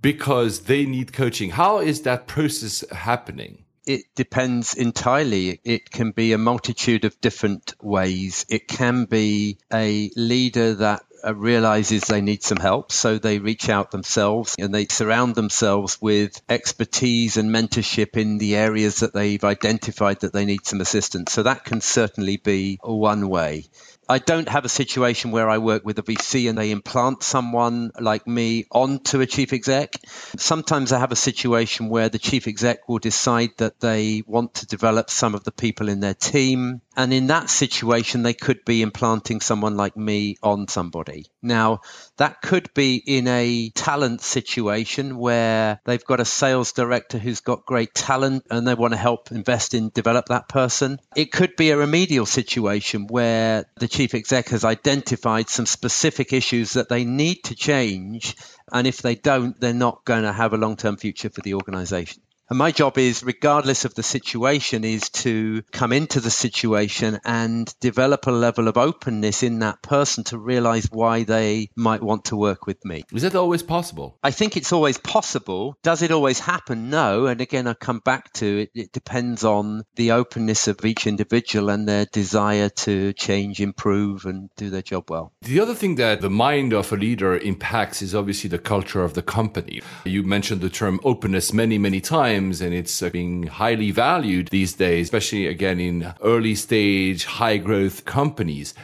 because 0.00 0.60
they 0.60 0.86
need 0.86 1.12
coaching? 1.12 1.50
How 1.50 1.80
is 1.80 2.00
that 2.00 2.28
process 2.28 2.82
happening? 2.92 3.66
It 3.88 4.14
depends 4.14 4.74
entirely. 4.74 5.60
It 5.64 5.90
can 5.90 6.10
be 6.10 6.34
a 6.34 6.38
multitude 6.38 7.06
of 7.06 7.20
different 7.22 7.74
ways. 7.82 8.44
It 8.50 8.68
can 8.68 9.06
be 9.06 9.58
a 9.72 10.10
leader 10.14 10.74
that 10.74 11.02
uh, 11.24 11.34
realizes 11.34 12.02
they 12.02 12.20
need 12.20 12.42
some 12.42 12.58
help, 12.58 12.92
so 12.92 13.18
they 13.18 13.38
reach 13.38 13.70
out 13.70 13.90
themselves 13.90 14.54
and 14.58 14.74
they 14.74 14.86
surround 14.86 15.34
themselves 15.34 15.98
with 16.00 16.40
expertise 16.48 17.38
and 17.38 17.50
mentorship 17.50 18.16
in 18.16 18.36
the 18.36 18.56
areas 18.56 19.00
that 19.00 19.14
they've 19.14 19.42
identified 19.42 20.20
that 20.20 20.34
they 20.34 20.44
need 20.44 20.66
some 20.66 20.82
assistance. 20.82 21.32
So 21.32 21.44
that 21.44 21.64
can 21.64 21.80
certainly 21.80 22.36
be 22.36 22.78
one 22.82 23.28
way. 23.28 23.64
I 24.10 24.18
don't 24.18 24.48
have 24.48 24.64
a 24.64 24.70
situation 24.70 25.32
where 25.32 25.50
I 25.50 25.58
work 25.58 25.84
with 25.84 25.98
a 25.98 26.02
VC 26.02 26.48
and 26.48 26.56
they 26.56 26.70
implant 26.70 27.22
someone 27.22 27.90
like 28.00 28.26
me 28.26 28.64
onto 28.70 29.20
a 29.20 29.26
chief 29.26 29.52
exec. 29.52 29.96
Sometimes 30.38 30.92
I 30.92 30.98
have 30.98 31.12
a 31.12 31.16
situation 31.16 31.90
where 31.90 32.08
the 32.08 32.18
chief 32.18 32.48
exec 32.48 32.88
will 32.88 33.00
decide 33.00 33.50
that 33.58 33.80
they 33.80 34.22
want 34.26 34.54
to 34.54 34.66
develop 34.66 35.10
some 35.10 35.34
of 35.34 35.44
the 35.44 35.52
people 35.52 35.90
in 35.90 36.00
their 36.00 36.14
team 36.14 36.80
And 36.98 37.12
in 37.12 37.28
that 37.28 37.48
situation, 37.48 38.24
they 38.24 38.34
could 38.34 38.64
be 38.64 38.82
implanting 38.82 39.40
someone 39.40 39.76
like 39.76 39.96
me 39.96 40.36
on 40.42 40.66
somebody. 40.66 41.26
Now, 41.40 41.82
that 42.16 42.42
could 42.42 42.74
be 42.74 42.96
in 42.96 43.28
a 43.28 43.70
talent 43.70 44.20
situation 44.20 45.16
where 45.16 45.80
they've 45.84 46.04
got 46.04 46.18
a 46.18 46.24
sales 46.24 46.72
director 46.72 47.16
who's 47.16 47.38
got 47.38 47.64
great 47.64 47.94
talent 47.94 48.46
and 48.50 48.66
they 48.66 48.74
want 48.74 48.94
to 48.94 48.98
help 48.98 49.30
invest 49.30 49.74
in 49.74 49.90
develop 49.90 50.26
that 50.26 50.48
person. 50.48 50.98
It 51.14 51.30
could 51.30 51.54
be 51.54 51.70
a 51.70 51.76
remedial 51.76 52.26
situation 52.26 53.06
where 53.06 53.66
the 53.76 53.86
chief 53.86 54.12
exec 54.14 54.48
has 54.48 54.64
identified 54.64 55.48
some 55.48 55.66
specific 55.66 56.32
issues 56.32 56.72
that 56.72 56.88
they 56.88 57.04
need 57.04 57.44
to 57.44 57.54
change. 57.54 58.34
And 58.72 58.88
if 58.88 59.02
they 59.02 59.14
don't, 59.14 59.58
they're 59.60 59.72
not 59.72 60.04
going 60.04 60.24
to 60.24 60.32
have 60.32 60.52
a 60.52 60.58
long 60.58 60.76
term 60.76 60.96
future 60.96 61.30
for 61.30 61.42
the 61.42 61.54
organization. 61.54 62.22
And 62.50 62.58
my 62.58 62.70
job 62.70 62.96
is, 62.96 63.22
regardless 63.22 63.84
of 63.84 63.94
the 63.94 64.02
situation, 64.02 64.82
is 64.82 65.10
to 65.10 65.62
come 65.70 65.92
into 65.92 66.20
the 66.20 66.30
situation 66.30 67.20
and 67.22 67.72
develop 67.80 68.26
a 68.26 68.30
level 68.30 68.68
of 68.68 68.78
openness 68.78 69.42
in 69.42 69.58
that 69.58 69.82
person 69.82 70.24
to 70.24 70.38
realize 70.38 70.88
why 70.90 71.24
they 71.24 71.68
might 71.76 72.02
want 72.02 72.26
to 72.26 72.36
work 72.36 72.66
with 72.66 72.82
me. 72.86 73.04
Is 73.12 73.20
that 73.20 73.34
always 73.34 73.62
possible? 73.62 74.18
I 74.22 74.30
think 74.30 74.56
it's 74.56 74.72
always 74.72 74.96
possible. 74.96 75.76
Does 75.82 76.00
it 76.00 76.10
always 76.10 76.40
happen? 76.40 76.88
No. 76.88 77.26
And 77.26 77.42
again, 77.42 77.66
I 77.66 77.74
come 77.74 78.00
back 78.02 78.32
to 78.34 78.60
it. 78.60 78.70
It 78.74 78.92
depends 78.92 79.44
on 79.44 79.82
the 79.96 80.12
openness 80.12 80.68
of 80.68 80.82
each 80.86 81.06
individual 81.06 81.68
and 81.68 81.86
their 81.86 82.06
desire 82.06 82.70
to 82.70 83.12
change, 83.12 83.60
improve, 83.60 84.24
and 84.24 84.48
do 84.56 84.70
their 84.70 84.80
job 84.80 85.10
well. 85.10 85.34
The 85.42 85.60
other 85.60 85.74
thing 85.74 85.96
that 85.96 86.22
the 86.22 86.30
mind 86.30 86.72
of 86.72 86.90
a 86.92 86.96
leader 86.96 87.36
impacts 87.36 88.00
is 88.00 88.14
obviously 88.14 88.48
the 88.48 88.58
culture 88.58 89.04
of 89.04 89.12
the 89.12 89.22
company. 89.22 89.82
You 90.04 90.22
mentioned 90.22 90.62
the 90.62 90.70
term 90.70 90.98
openness 91.04 91.52
many, 91.52 91.76
many 91.76 92.00
times 92.00 92.37
times 92.38 92.60
and 92.60 92.72
it's 92.72 93.02
uh, 93.02 93.10
being 93.10 93.46
highly 93.46 93.90
valued 93.90 94.48
these 94.48 94.74
days, 94.74 95.06
especially 95.06 95.46
again 95.46 95.80
in 95.80 96.14
early 96.22 96.54
stage, 96.54 97.24
high 97.24 97.58
growth 97.58 98.04
companies. 98.04 98.74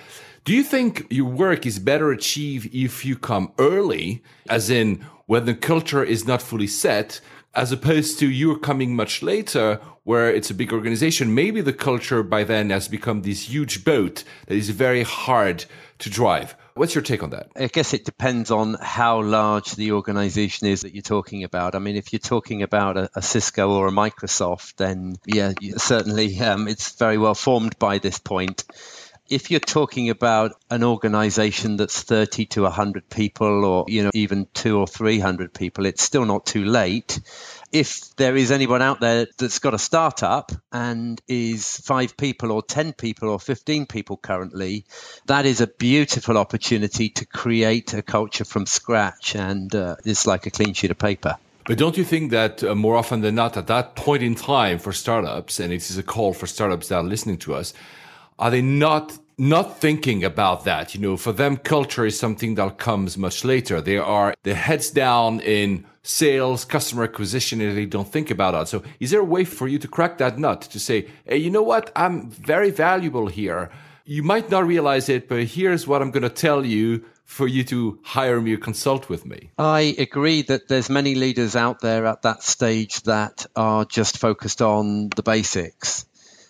Do 0.44 0.52
you 0.52 0.62
think 0.62 1.06
your 1.10 1.30
work 1.30 1.64
is 1.64 1.78
better 1.78 2.10
achieved 2.10 2.74
if 2.74 3.04
you 3.04 3.16
come 3.16 3.52
early, 3.58 4.22
as 4.48 4.70
in 4.70 5.06
when 5.26 5.46
the 5.46 5.54
culture 5.54 6.04
is 6.04 6.26
not 6.26 6.42
fully 6.42 6.66
set, 6.66 7.20
as 7.54 7.72
opposed 7.72 8.18
to 8.18 8.28
you're 8.28 8.58
coming 8.58 8.96
much 8.96 9.22
later 9.22 9.80
where 10.02 10.28
it's 10.34 10.50
a 10.50 10.54
big 10.54 10.72
organization? 10.72 11.34
Maybe 11.34 11.60
the 11.62 11.72
culture 11.72 12.22
by 12.22 12.44
then 12.44 12.70
has 12.70 12.88
become 12.88 13.22
this 13.22 13.48
huge 13.48 13.84
boat 13.84 14.24
that 14.46 14.56
is 14.56 14.70
very 14.70 15.04
hard 15.04 15.64
to 16.00 16.10
drive. 16.10 16.56
What's 16.76 16.94
your 16.94 17.02
take 17.02 17.22
on 17.22 17.30
that? 17.30 17.50
I 17.54 17.68
guess 17.68 17.94
it 17.94 18.04
depends 18.04 18.50
on 18.50 18.74
how 18.80 19.22
large 19.22 19.72
the 19.72 19.92
organization 19.92 20.66
is 20.66 20.80
that 20.80 20.92
you're 20.92 21.02
talking 21.02 21.44
about. 21.44 21.76
I 21.76 21.78
mean, 21.78 21.94
if 21.94 22.12
you're 22.12 22.18
talking 22.18 22.64
about 22.64 22.96
a, 22.96 23.08
a 23.14 23.22
Cisco 23.22 23.70
or 23.70 23.86
a 23.86 23.92
Microsoft, 23.92 24.76
then 24.76 25.14
yeah, 25.24 25.52
certainly 25.76 26.38
um, 26.40 26.66
it's 26.66 26.96
very 26.96 27.16
well 27.16 27.36
formed 27.36 27.78
by 27.78 27.98
this 27.98 28.18
point 28.18 28.64
if 29.28 29.50
you're 29.50 29.60
talking 29.60 30.10
about 30.10 30.52
an 30.70 30.84
organization 30.84 31.76
that's 31.76 32.02
30 32.02 32.46
to 32.46 32.62
100 32.62 33.08
people 33.08 33.64
or 33.64 33.84
you 33.88 34.02
know 34.02 34.10
even 34.12 34.46
2 34.52 34.78
or 34.78 34.86
300 34.86 35.54
people 35.54 35.86
it's 35.86 36.02
still 36.02 36.26
not 36.26 36.44
too 36.44 36.64
late 36.64 37.20
if 37.74 38.14
there 38.14 38.36
is 38.36 38.52
anyone 38.52 38.82
out 38.82 39.00
there 39.00 39.26
that's 39.36 39.58
got 39.58 39.74
a 39.74 39.78
startup 39.80 40.52
and 40.70 41.20
is 41.26 41.78
five 41.78 42.16
people 42.16 42.52
or 42.52 42.62
10 42.62 42.92
people 42.92 43.28
or 43.28 43.40
15 43.40 43.86
people 43.86 44.16
currently, 44.16 44.84
that 45.26 45.44
is 45.44 45.60
a 45.60 45.66
beautiful 45.66 46.38
opportunity 46.38 47.08
to 47.08 47.26
create 47.26 47.92
a 47.92 48.00
culture 48.00 48.44
from 48.44 48.64
scratch. 48.64 49.34
And 49.34 49.74
uh, 49.74 49.96
it's 50.04 50.24
like 50.24 50.46
a 50.46 50.52
clean 50.52 50.74
sheet 50.74 50.92
of 50.92 50.98
paper. 50.98 51.36
But 51.66 51.78
don't 51.78 51.96
you 51.96 52.04
think 52.04 52.30
that 52.30 52.62
uh, 52.62 52.76
more 52.76 52.94
often 52.94 53.22
than 53.22 53.34
not, 53.34 53.56
at 53.56 53.66
that 53.66 53.96
point 53.96 54.22
in 54.22 54.36
time 54.36 54.78
for 54.78 54.92
startups, 54.92 55.58
and 55.58 55.72
it 55.72 55.90
is 55.90 55.98
a 55.98 56.04
call 56.04 56.32
for 56.32 56.46
startups 56.46 56.88
that 56.88 56.96
are 56.98 57.02
listening 57.02 57.38
to 57.38 57.54
us, 57.54 57.74
are 58.38 58.52
they 58.52 58.62
not 58.62 59.18
not 59.36 59.80
thinking 59.80 60.22
about 60.22 60.64
that? 60.64 60.94
You 60.94 61.00
know, 61.00 61.16
for 61.16 61.32
them, 61.32 61.56
culture 61.56 62.06
is 62.06 62.16
something 62.16 62.54
that 62.54 62.78
comes 62.78 63.18
much 63.18 63.44
later. 63.44 63.80
They 63.80 63.98
are 63.98 64.32
their 64.44 64.54
heads 64.54 64.90
down 64.92 65.40
in 65.40 65.86
sales, 66.04 66.64
customer 66.64 67.02
acquisition, 67.02 67.60
and 67.60 67.76
they 67.76 67.86
don't 67.86 68.06
think 68.06 68.30
about 68.30 68.52
that. 68.52 68.68
So 68.68 68.84
is 69.00 69.10
there 69.10 69.20
a 69.20 69.24
way 69.24 69.44
for 69.44 69.66
you 69.66 69.78
to 69.80 69.88
crack 69.88 70.18
that 70.18 70.38
nut 70.38 70.60
to 70.60 70.78
say, 70.78 71.08
hey, 71.24 71.38
you 71.38 71.50
know 71.50 71.62
what? 71.62 71.90
I'm 71.96 72.30
very 72.30 72.70
valuable 72.70 73.26
here. 73.26 73.70
You 74.04 74.22
might 74.22 74.50
not 74.50 74.66
realize 74.66 75.08
it, 75.08 75.28
but 75.28 75.44
here's 75.44 75.86
what 75.86 76.02
I'm 76.02 76.10
going 76.10 76.22
to 76.22 76.28
tell 76.28 76.64
you 76.64 77.04
for 77.24 77.48
you 77.48 77.64
to 77.64 77.98
hire 78.04 78.38
me 78.38 78.52
or 78.52 78.58
consult 78.58 79.08
with 79.08 79.24
me. 79.24 79.50
I 79.56 79.94
agree 79.98 80.42
that 80.42 80.68
there's 80.68 80.90
many 80.90 81.14
leaders 81.14 81.56
out 81.56 81.80
there 81.80 82.04
at 82.04 82.20
that 82.22 82.42
stage 82.42 83.02
that 83.04 83.46
are 83.56 83.86
just 83.86 84.18
focused 84.18 84.60
on 84.60 85.08
the 85.08 85.22
basics. 85.22 86.04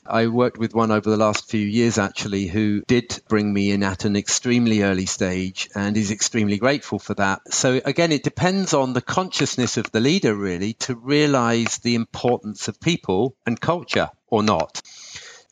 I 0.06 0.26
worked 0.26 0.58
with 0.58 0.74
one 0.74 0.90
over 0.90 1.08
the 1.08 1.16
last 1.16 1.48
few 1.50 1.66
years 1.66 1.98
actually 1.98 2.46
who 2.46 2.82
did 2.86 3.22
bring 3.28 3.52
me 3.52 3.70
in 3.70 3.82
at 3.82 4.04
an 4.04 4.16
extremely 4.16 4.82
early 4.82 5.06
stage 5.06 5.68
and 5.74 5.96
is 5.96 6.10
extremely 6.10 6.58
grateful 6.58 6.98
for 6.98 7.14
that. 7.14 7.40
So 7.52 7.80
again, 7.84 8.12
it 8.12 8.22
depends 8.22 8.74
on 8.74 8.92
the 8.92 9.02
consciousness 9.02 9.76
of 9.76 9.90
the 9.92 10.00
leader 10.00 10.34
really 10.34 10.74
to 10.84 10.94
realize 10.94 11.78
the 11.78 11.94
importance 11.94 12.68
of 12.68 12.80
people 12.80 13.36
and 13.46 13.60
culture 13.60 14.10
or 14.28 14.42
not 14.42 14.82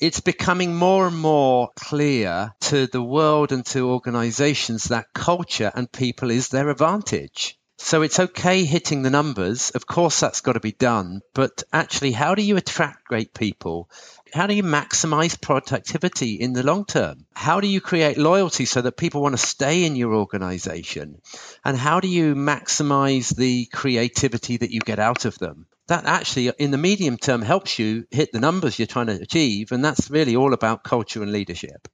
it's 0.02 0.18
becoming 0.18 0.74
more 0.74 1.06
and 1.06 1.16
more 1.16 1.70
clear 1.76 2.52
to 2.60 2.88
the 2.88 3.00
world 3.00 3.52
and 3.52 3.64
to 3.64 3.88
organizations 3.88 4.84
that 4.84 5.12
culture 5.14 5.70
and 5.76 5.92
people 5.92 6.32
is 6.32 6.48
their 6.48 6.70
advantage. 6.70 7.56
So 7.84 8.02
it's 8.02 8.20
okay 8.20 8.64
hitting 8.64 9.02
the 9.02 9.10
numbers. 9.10 9.70
Of 9.70 9.86
course, 9.86 10.20
that's 10.20 10.40
got 10.40 10.52
to 10.52 10.60
be 10.60 10.72
done. 10.72 11.20
But 11.34 11.64
actually, 11.72 12.12
how 12.12 12.34
do 12.34 12.42
you 12.42 12.56
attract 12.56 13.04
great 13.04 13.34
people? 13.34 13.90
how 14.34 14.46
do 14.46 14.54
you 14.54 14.62
maximize 14.62 15.38
productivity 15.38 16.34
in 16.34 16.52
the 16.54 16.62
long 16.62 16.84
term? 16.86 17.26
How 17.34 17.60
do 17.60 17.68
you 17.68 17.80
create 17.80 18.16
loyalty 18.16 18.64
so 18.64 18.80
that 18.80 18.96
people 18.96 19.20
want 19.20 19.34
to 19.34 19.46
stay 19.46 19.84
in 19.84 19.94
your 19.94 20.14
organization? 20.14 21.20
And 21.64 21.76
how 21.76 22.00
do 22.00 22.08
you 22.08 22.34
maximize 22.34 23.34
the 23.34 23.66
creativity 23.66 24.56
that 24.56 24.70
you 24.70 24.80
get 24.80 24.98
out 24.98 25.26
of 25.26 25.38
them? 25.38 25.66
That 25.88 26.06
actually, 26.06 26.50
in 26.58 26.70
the 26.70 26.78
medium 26.78 27.18
term, 27.18 27.42
helps 27.42 27.78
you 27.78 28.06
hit 28.10 28.32
the 28.32 28.40
numbers 28.40 28.78
you're 28.78 28.86
trying 28.86 29.08
to 29.08 29.20
achieve. 29.20 29.72
And 29.72 29.84
that's 29.84 30.10
really 30.10 30.36
all 30.36 30.54
about 30.54 30.84
culture 30.84 31.22
and 31.22 31.32
leadership 31.32 31.88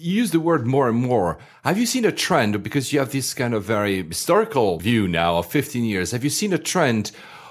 you 0.00 0.14
use 0.14 0.30
the 0.30 0.40
word 0.40 0.66
more 0.66 0.88
and 0.88 0.96
more. 0.96 1.38
Have 1.64 1.78
you 1.78 1.86
seen 1.86 2.04
a 2.04 2.12
trend 2.12 2.62
because 2.62 2.92
you 2.92 2.98
have 3.00 3.10
this 3.10 3.34
kind 3.34 3.54
of 3.54 3.64
very 3.64 4.06
historical 4.06 4.78
view 4.78 5.08
now 5.08 5.38
of 5.38 5.46
15 5.46 5.84
years? 5.84 6.12
Have 6.12 6.24
you 6.24 6.30
seen 6.30 6.52
a 6.52 6.58
trend 6.58 7.10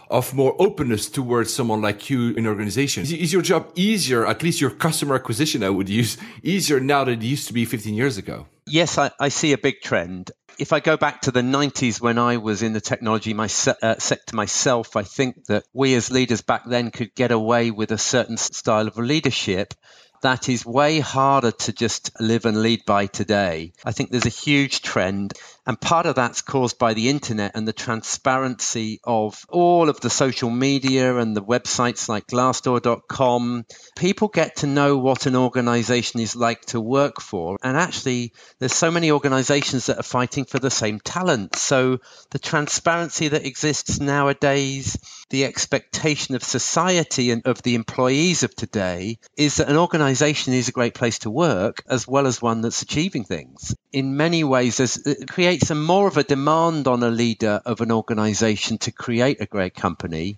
of 0.10 0.34
more 0.34 0.56
openness 0.58 1.10
towards 1.10 1.54
someone 1.54 1.82
like 1.82 2.10
you 2.10 2.30
in 2.32 2.48
organization? 2.48 3.04
Is, 3.04 3.12
is 3.12 3.34
your 3.34 3.42
job 3.42 3.72
easier, 3.75 4.25
at 4.25 4.44
least 4.44 4.62
your 4.62 4.70
customer 4.70 5.16
acquisition, 5.16 5.63
I 5.63 5.70
would 5.70 5.89
use, 5.89 6.18
easier 6.42 6.80
now 6.80 7.04
than 7.04 7.16
it 7.16 7.24
used 7.24 7.48
to 7.48 7.54
be 7.54 7.66
15 7.66 7.94
years 7.94 8.18
ago? 8.18 8.48
Yes, 8.66 8.98
I, 8.98 9.12
I 9.20 9.30
see 9.30 9.51
a 9.51 9.58
big 9.58 9.82
trend. 9.82 10.32
If 10.58 10.74
I 10.74 10.80
go 10.80 10.98
back 10.98 11.22
to 11.22 11.32
the 11.32 11.42
90s 11.42 12.01
when 12.01 12.18
I 12.18 12.38
was 12.38 12.63
in 12.63 12.74
the 12.74 12.82
technology 12.82 13.34
my, 13.34 13.46
uh, 13.46 13.96
sector 14.00 14.36
myself, 14.36 14.96
I 14.96 15.04
think 15.04 15.46
that 15.46 15.66
we 15.74 15.94
as 15.96 16.10
leaders 16.10 16.42
back 16.42 16.63
then 16.66 16.92
could 16.92 17.13
get 17.13 17.32
away 17.32 17.72
with 17.72 17.92
a 17.92 17.98
certain 17.98 18.38
style 18.38 18.88
of 18.88 18.98
leadership 18.98 19.74
that 20.22 20.50
is 20.50 20.66
way 20.66 21.00
harder 21.00 21.52
to 21.52 21.74
just 21.74 22.12
live 22.20 22.46
and 22.46 22.62
lead 22.62 22.86
by 22.86 23.06
today. 23.06 23.74
I 23.86 23.92
think 23.92 24.12
there's 24.12 24.26
a 24.26 24.30
huge 24.30 24.82
trend 24.82 25.34
and 25.68 25.80
part 25.80 26.06
of 26.06 26.16
that's 26.16 26.42
caused 26.42 26.80
by 26.80 26.94
the 26.94 27.10
internet 27.10 27.52
and 27.54 27.68
the 27.68 27.74
transparency 27.74 29.02
of 29.04 29.46
all 29.50 29.90
of 29.90 30.00
the 30.00 30.10
social 30.10 30.50
media 30.50 31.18
and 31.18 31.36
the 31.36 31.44
websites 31.44 32.08
like 32.08 32.26
glassdoor.com. 32.28 33.66
People 33.98 34.30
get 34.30 34.56
to 34.58 34.68
know 34.68 34.98
what 34.98 35.26
an 35.26 35.36
organization 35.36 36.22
is 36.22 36.38
like 36.38 36.62
to 36.68 36.80
work 36.80 37.20
for. 37.20 37.58
And 37.62 37.76
actually, 37.76 38.32
there's 38.60 38.74
so 38.74 38.90
many 38.90 39.12
organizations 39.12 39.88
that 39.88 40.00
are 40.00 40.04
fighting 40.04 40.46
for 40.46 40.58
the 40.58 40.72
same 40.72 41.02
talent. 41.02 41.58
So 41.58 42.00
the 42.32 42.40
transparency 42.40 43.28
that 43.28 43.46
exists 43.46 44.00
nowadays, 44.00 44.98
the 45.30 45.44
expectation 45.44 46.36
of 46.36 46.44
society 46.44 47.32
and 47.32 47.46
of 47.46 47.62
the 47.62 47.76
employees 47.76 48.44
of 48.44 48.56
today 48.56 49.20
is 49.36 49.58
that 49.58 49.70
an 49.70 49.76
organization 49.76 50.54
is 50.54 50.70
a 50.70 50.72
great 50.72 50.94
place 50.94 51.20
to 51.20 51.30
work 51.30 51.84
as 51.90 52.08
well 52.08 52.26
as 52.26 52.42
one 52.42 52.62
that's 52.62 52.82
achieving 52.82 53.26
things. 53.26 53.76
In 53.98 54.16
many 54.16 54.44
ways, 54.44 54.80
it 54.80 54.92
creates 54.92 55.08
uh, 55.08 55.25
creates 55.27 55.72
a 55.72 55.75
more 55.75 56.08
of 56.08 56.18
a 56.18 56.24
demand 56.24 56.88
on 56.88 57.01
a 57.01 57.10
leader 57.10 57.63
of 57.66 57.82
an 57.82 57.92
organization 57.92 58.77
to 58.77 58.92
create 58.92 59.42
a 59.42 59.48
great 59.48 59.74
company. 59.74 60.38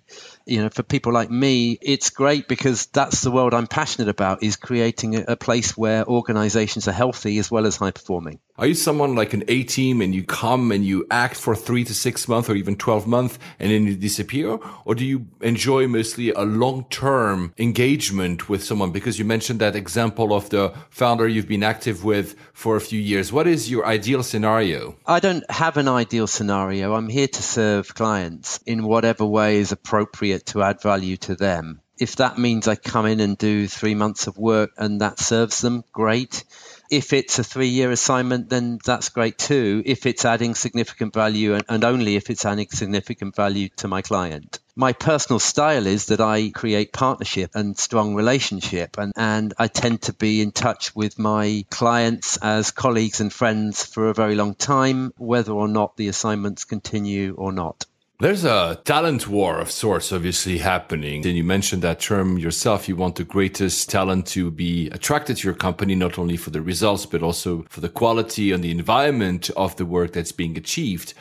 You 0.50 0.62
know, 0.62 0.68
for 0.68 0.82
people 0.82 1.12
like 1.12 1.30
me, 1.30 1.78
it's 1.80 2.10
great 2.10 2.48
because 2.48 2.86
that's 2.86 3.20
the 3.20 3.30
world 3.30 3.54
I'm 3.54 3.68
passionate 3.68 4.08
about 4.08 4.42
is 4.42 4.56
creating 4.56 5.14
a, 5.14 5.24
a 5.28 5.36
place 5.36 5.76
where 5.76 6.04
organizations 6.04 6.88
are 6.88 6.92
healthy 6.92 7.38
as 7.38 7.52
well 7.52 7.66
as 7.66 7.76
high 7.76 7.92
performing. 7.92 8.40
Are 8.58 8.66
you 8.66 8.74
someone 8.74 9.14
like 9.14 9.32
an 9.32 9.44
A 9.48 9.62
team 9.62 10.02
and 10.02 10.14
you 10.14 10.22
come 10.22 10.70
and 10.70 10.84
you 10.84 11.06
act 11.10 11.36
for 11.36 11.54
three 11.54 11.84
to 11.84 11.94
six 11.94 12.28
months 12.28 12.50
or 12.50 12.56
even 12.56 12.76
12 12.76 13.06
months 13.06 13.38
and 13.58 13.70
then 13.70 13.84
you 13.84 13.94
disappear? 13.94 14.58
Or 14.84 14.94
do 14.94 15.04
you 15.04 15.28
enjoy 15.40 15.86
mostly 15.86 16.30
a 16.32 16.42
long 16.42 16.84
term 16.90 17.54
engagement 17.56 18.48
with 18.48 18.62
someone? 18.62 18.90
Because 18.90 19.18
you 19.18 19.24
mentioned 19.24 19.60
that 19.60 19.76
example 19.76 20.34
of 20.34 20.50
the 20.50 20.74
founder 20.90 21.26
you've 21.26 21.48
been 21.48 21.62
active 21.62 22.04
with 22.04 22.34
for 22.52 22.76
a 22.76 22.82
few 22.82 23.00
years. 23.00 23.32
What 23.32 23.46
is 23.46 23.70
your 23.70 23.86
ideal 23.86 24.22
scenario? 24.22 24.96
I 25.06 25.20
don't 25.20 25.48
have 25.50 25.78
an 25.78 25.88
ideal 25.88 26.26
scenario. 26.26 26.92
I'm 26.92 27.08
here 27.08 27.28
to 27.28 27.42
serve 27.42 27.94
clients 27.94 28.60
in 28.66 28.84
whatever 28.84 29.24
way 29.24 29.56
is 29.56 29.72
appropriate 29.72 30.39
to 30.46 30.62
add 30.62 30.82
value 30.82 31.16
to 31.16 31.34
them 31.34 31.80
If 31.98 32.16
that 32.16 32.38
means 32.38 32.66
I 32.66 32.76
come 32.76 33.04
in 33.04 33.20
and 33.20 33.36
do 33.36 33.68
three 33.68 33.94
months 33.94 34.26
of 34.26 34.38
work 34.38 34.70
and 34.78 35.02
that 35.02 35.20
serves 35.20 35.60
them, 35.60 35.84
great. 35.92 36.44
If 36.90 37.12
it's 37.12 37.38
a 37.38 37.44
three 37.44 37.68
year 37.68 37.90
assignment, 37.90 38.48
then 38.48 38.78
that's 38.82 39.10
great 39.10 39.36
too. 39.36 39.82
If 39.84 40.06
it's 40.06 40.24
adding 40.24 40.54
significant 40.54 41.12
value 41.12 41.52
and, 41.54 41.64
and 41.68 41.84
only 41.84 42.16
if 42.16 42.30
it's 42.30 42.46
adding 42.46 42.68
significant 42.70 43.36
value 43.36 43.68
to 43.76 43.88
my 43.88 44.00
client. 44.00 44.58
My 44.74 44.94
personal 44.94 45.40
style 45.40 45.86
is 45.86 46.06
that 46.06 46.22
I 46.22 46.48
create 46.48 46.90
partnership 46.94 47.50
and 47.54 47.76
strong 47.76 48.14
relationship, 48.14 48.96
and, 48.96 49.12
and 49.14 49.52
I 49.58 49.66
tend 49.66 50.02
to 50.02 50.14
be 50.14 50.40
in 50.40 50.52
touch 50.52 50.96
with 50.96 51.18
my 51.18 51.66
clients 51.70 52.38
as 52.38 52.70
colleagues 52.70 53.20
and 53.20 53.30
friends 53.30 53.84
for 53.84 54.08
a 54.08 54.14
very 54.14 54.36
long 54.36 54.54
time, 54.54 55.12
whether 55.18 55.52
or 55.52 55.68
not 55.68 55.98
the 55.98 56.08
assignments 56.08 56.64
continue 56.64 57.34
or 57.34 57.52
not. 57.52 57.84
There's 58.20 58.44
a 58.44 58.78
talent 58.84 59.28
war 59.28 59.58
of 59.58 59.70
sorts 59.70 60.12
obviously 60.12 60.58
happening. 60.58 61.24
And 61.26 61.34
you 61.34 61.42
mentioned 61.42 61.80
that 61.80 62.00
term 62.00 62.36
yourself. 62.36 62.86
You 62.86 62.94
want 62.94 63.16
the 63.16 63.24
greatest 63.24 63.88
talent 63.88 64.26
to 64.26 64.50
be 64.50 64.88
attracted 64.90 65.38
to 65.38 65.48
your 65.48 65.54
company, 65.54 65.94
not 65.94 66.18
only 66.18 66.36
for 66.36 66.50
the 66.50 66.60
results, 66.60 67.06
but 67.06 67.22
also 67.22 67.64
for 67.70 67.80
the 67.80 67.88
quality 67.88 68.52
and 68.52 68.62
the 68.62 68.72
environment 68.72 69.48
of 69.56 69.74
the 69.76 69.86
work 69.86 70.12
that's 70.12 70.32
being 70.32 70.58
achieved. 70.58 71.14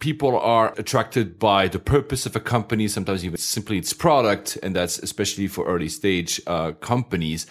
People 0.00 0.38
are 0.38 0.74
attracted 0.76 1.38
by 1.38 1.66
the 1.66 1.78
purpose 1.78 2.26
of 2.26 2.36
a 2.36 2.40
company, 2.40 2.88
sometimes 2.88 3.24
even 3.24 3.38
simply 3.38 3.78
its 3.78 3.94
product. 3.94 4.58
And 4.62 4.76
that's 4.76 4.98
especially 4.98 5.46
for 5.46 5.66
early 5.66 5.88
stage 5.88 6.42
uh, 6.46 6.72
companies. 6.72 7.46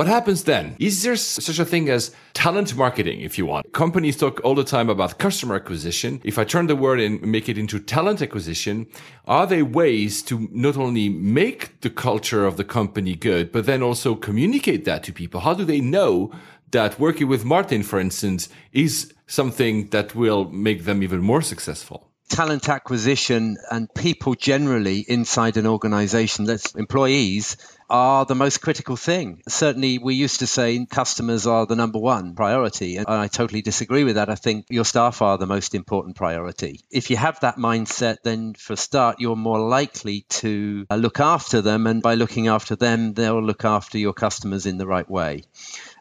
What 0.00 0.08
happens 0.08 0.44
then? 0.44 0.76
Is 0.78 1.02
there 1.02 1.14
such 1.14 1.58
a 1.58 1.64
thing 1.66 1.90
as 1.90 2.10
talent 2.32 2.74
marketing, 2.74 3.20
if 3.20 3.36
you 3.36 3.44
want? 3.44 3.70
Companies 3.74 4.16
talk 4.16 4.40
all 4.42 4.54
the 4.54 4.64
time 4.64 4.88
about 4.88 5.18
customer 5.18 5.56
acquisition. 5.56 6.22
If 6.24 6.38
I 6.38 6.44
turn 6.44 6.68
the 6.68 6.74
word 6.74 7.00
and 7.00 7.20
make 7.20 7.50
it 7.50 7.58
into 7.58 7.78
talent 7.78 8.22
acquisition, 8.22 8.86
are 9.26 9.46
there 9.46 9.62
ways 9.62 10.22
to 10.22 10.48
not 10.52 10.78
only 10.78 11.10
make 11.10 11.82
the 11.82 11.90
culture 11.90 12.46
of 12.46 12.56
the 12.56 12.64
company 12.64 13.14
good, 13.14 13.52
but 13.52 13.66
then 13.66 13.82
also 13.82 14.14
communicate 14.14 14.86
that 14.86 15.02
to 15.02 15.12
people? 15.12 15.40
How 15.40 15.52
do 15.52 15.66
they 15.66 15.82
know 15.82 16.32
that 16.70 16.98
working 16.98 17.28
with 17.28 17.44
Martin, 17.44 17.82
for 17.82 18.00
instance, 18.00 18.48
is 18.72 19.12
something 19.26 19.88
that 19.88 20.14
will 20.14 20.46
make 20.50 20.84
them 20.84 21.02
even 21.02 21.20
more 21.20 21.42
successful? 21.42 22.09
Talent 22.30 22.68
acquisition 22.68 23.58
and 23.70 23.92
people 23.92 24.34
generally 24.34 25.00
inside 25.00 25.56
an 25.56 25.66
organization 25.66 26.44
that's 26.44 26.74
employees 26.74 27.56
are 27.90 28.24
the 28.24 28.36
most 28.36 28.60
critical 28.60 28.96
thing. 28.96 29.42
Certainly, 29.48 29.98
we 29.98 30.14
used 30.14 30.38
to 30.38 30.46
say 30.46 30.86
customers 30.86 31.46
are 31.46 31.66
the 31.66 31.74
number 31.74 31.98
one 31.98 32.34
priority, 32.36 32.96
and 32.96 33.08
I 33.08 33.26
totally 33.26 33.62
disagree 33.62 34.04
with 34.04 34.14
that. 34.14 34.30
I 34.30 34.36
think 34.36 34.66
your 34.70 34.84
staff 34.84 35.22
are 35.22 35.36
the 35.38 35.46
most 35.46 35.74
important 35.74 36.16
priority. 36.16 36.80
If 36.90 37.10
you 37.10 37.16
have 37.16 37.40
that 37.40 37.56
mindset, 37.56 38.18
then 38.22 38.54
for 38.54 38.74
a 38.74 38.76
start, 38.76 39.16
you're 39.18 39.34
more 39.34 39.58
likely 39.58 40.24
to 40.28 40.86
uh, 40.88 40.94
look 40.94 41.18
after 41.18 41.62
them, 41.62 41.88
and 41.88 42.00
by 42.00 42.14
looking 42.14 42.46
after 42.46 42.76
them, 42.76 43.12
they'll 43.12 43.42
look 43.42 43.64
after 43.64 43.98
your 43.98 44.12
customers 44.12 44.66
in 44.66 44.78
the 44.78 44.86
right 44.86 45.10
way. 45.10 45.42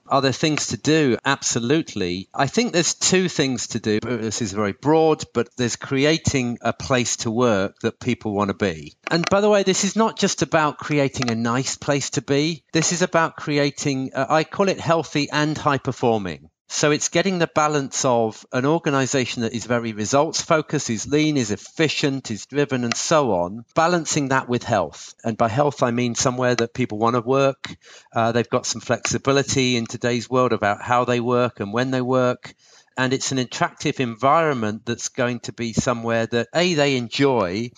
Are 0.09 0.21
there 0.21 0.31
things 0.31 0.67
to 0.67 0.77
do? 0.77 1.17
Absolutely. 1.23 2.29
I 2.33 2.47
think 2.47 2.73
there's 2.73 2.95
two 2.95 3.29
things 3.29 3.67
to 3.67 3.79
do. 3.79 3.99
This 3.99 4.41
is 4.41 4.51
very 4.53 4.71
broad, 4.71 5.23
but 5.33 5.49
there's 5.55 5.75
creating 5.75 6.57
a 6.61 6.73
place 6.73 7.17
to 7.17 7.31
work 7.31 7.77
that 7.81 7.99
people 7.99 8.33
want 8.33 8.49
to 8.49 8.55
be. 8.55 8.95
And 9.11 9.23
by 9.29 9.41
the 9.41 9.49
way, 9.49 9.63
this 9.63 9.83
is 9.83 9.95
not 9.95 10.17
just 10.17 10.41
about 10.41 10.79
creating 10.79 11.29
a 11.29 11.35
nice 11.35 11.77
place 11.77 12.09
to 12.11 12.21
be. 12.21 12.63
This 12.73 12.91
is 12.91 13.03
about 13.03 13.35
creating, 13.35 14.11
uh, 14.15 14.25
I 14.29 14.43
call 14.43 14.67
it 14.67 14.79
healthy 14.79 15.29
and 15.31 15.57
high 15.57 15.77
performing. 15.77 16.48
So 16.71 16.91
it's 16.91 17.09
getting 17.09 17.39
the 17.39 17.47
balance 17.47 18.05
of 18.05 18.45
an 18.53 18.63
organization 18.63 19.41
that 19.41 19.53
is 19.53 19.65
very 19.65 19.91
results 19.91 20.43
focused, 20.43 20.91
is 20.91 21.07
lean, 21.07 21.35
is 21.35 21.49
efficient, 21.49 22.29
is 22.29 22.45
driven, 22.45 22.83
and 22.83 22.95
so 22.95 23.31
on, 23.31 23.65
balancing 23.73 24.27
that 24.27 24.47
with 24.47 24.61
health. 24.61 25.15
And 25.23 25.35
by 25.35 25.49
health, 25.49 25.81
I 25.81 25.89
mean 25.89 26.13
somewhere 26.13 26.53
that 26.53 26.75
people 26.75 26.99
want 26.99 27.15
to 27.15 27.21
work. 27.21 27.75
Uh, 28.13 28.33
they've 28.33 28.47
got 28.47 28.67
some 28.67 28.81
flexibility 28.81 29.77
in 29.77 29.87
today's 29.87 30.29
world 30.29 30.53
about 30.53 30.83
how 30.83 31.05
they 31.05 31.19
work 31.19 31.59
and 31.59 31.73
when 31.73 31.89
they 31.89 32.01
work. 32.01 32.53
And 32.95 33.13
it's 33.13 33.31
an 33.31 33.39
attractive 33.39 33.99
environment 33.99 34.85
that's 34.85 35.09
going 35.09 35.39
to 35.41 35.51
be 35.51 35.73
somewhere 35.73 36.27
that 36.27 36.49
A, 36.53 36.75
they 36.75 36.97
enjoy, 36.97 37.71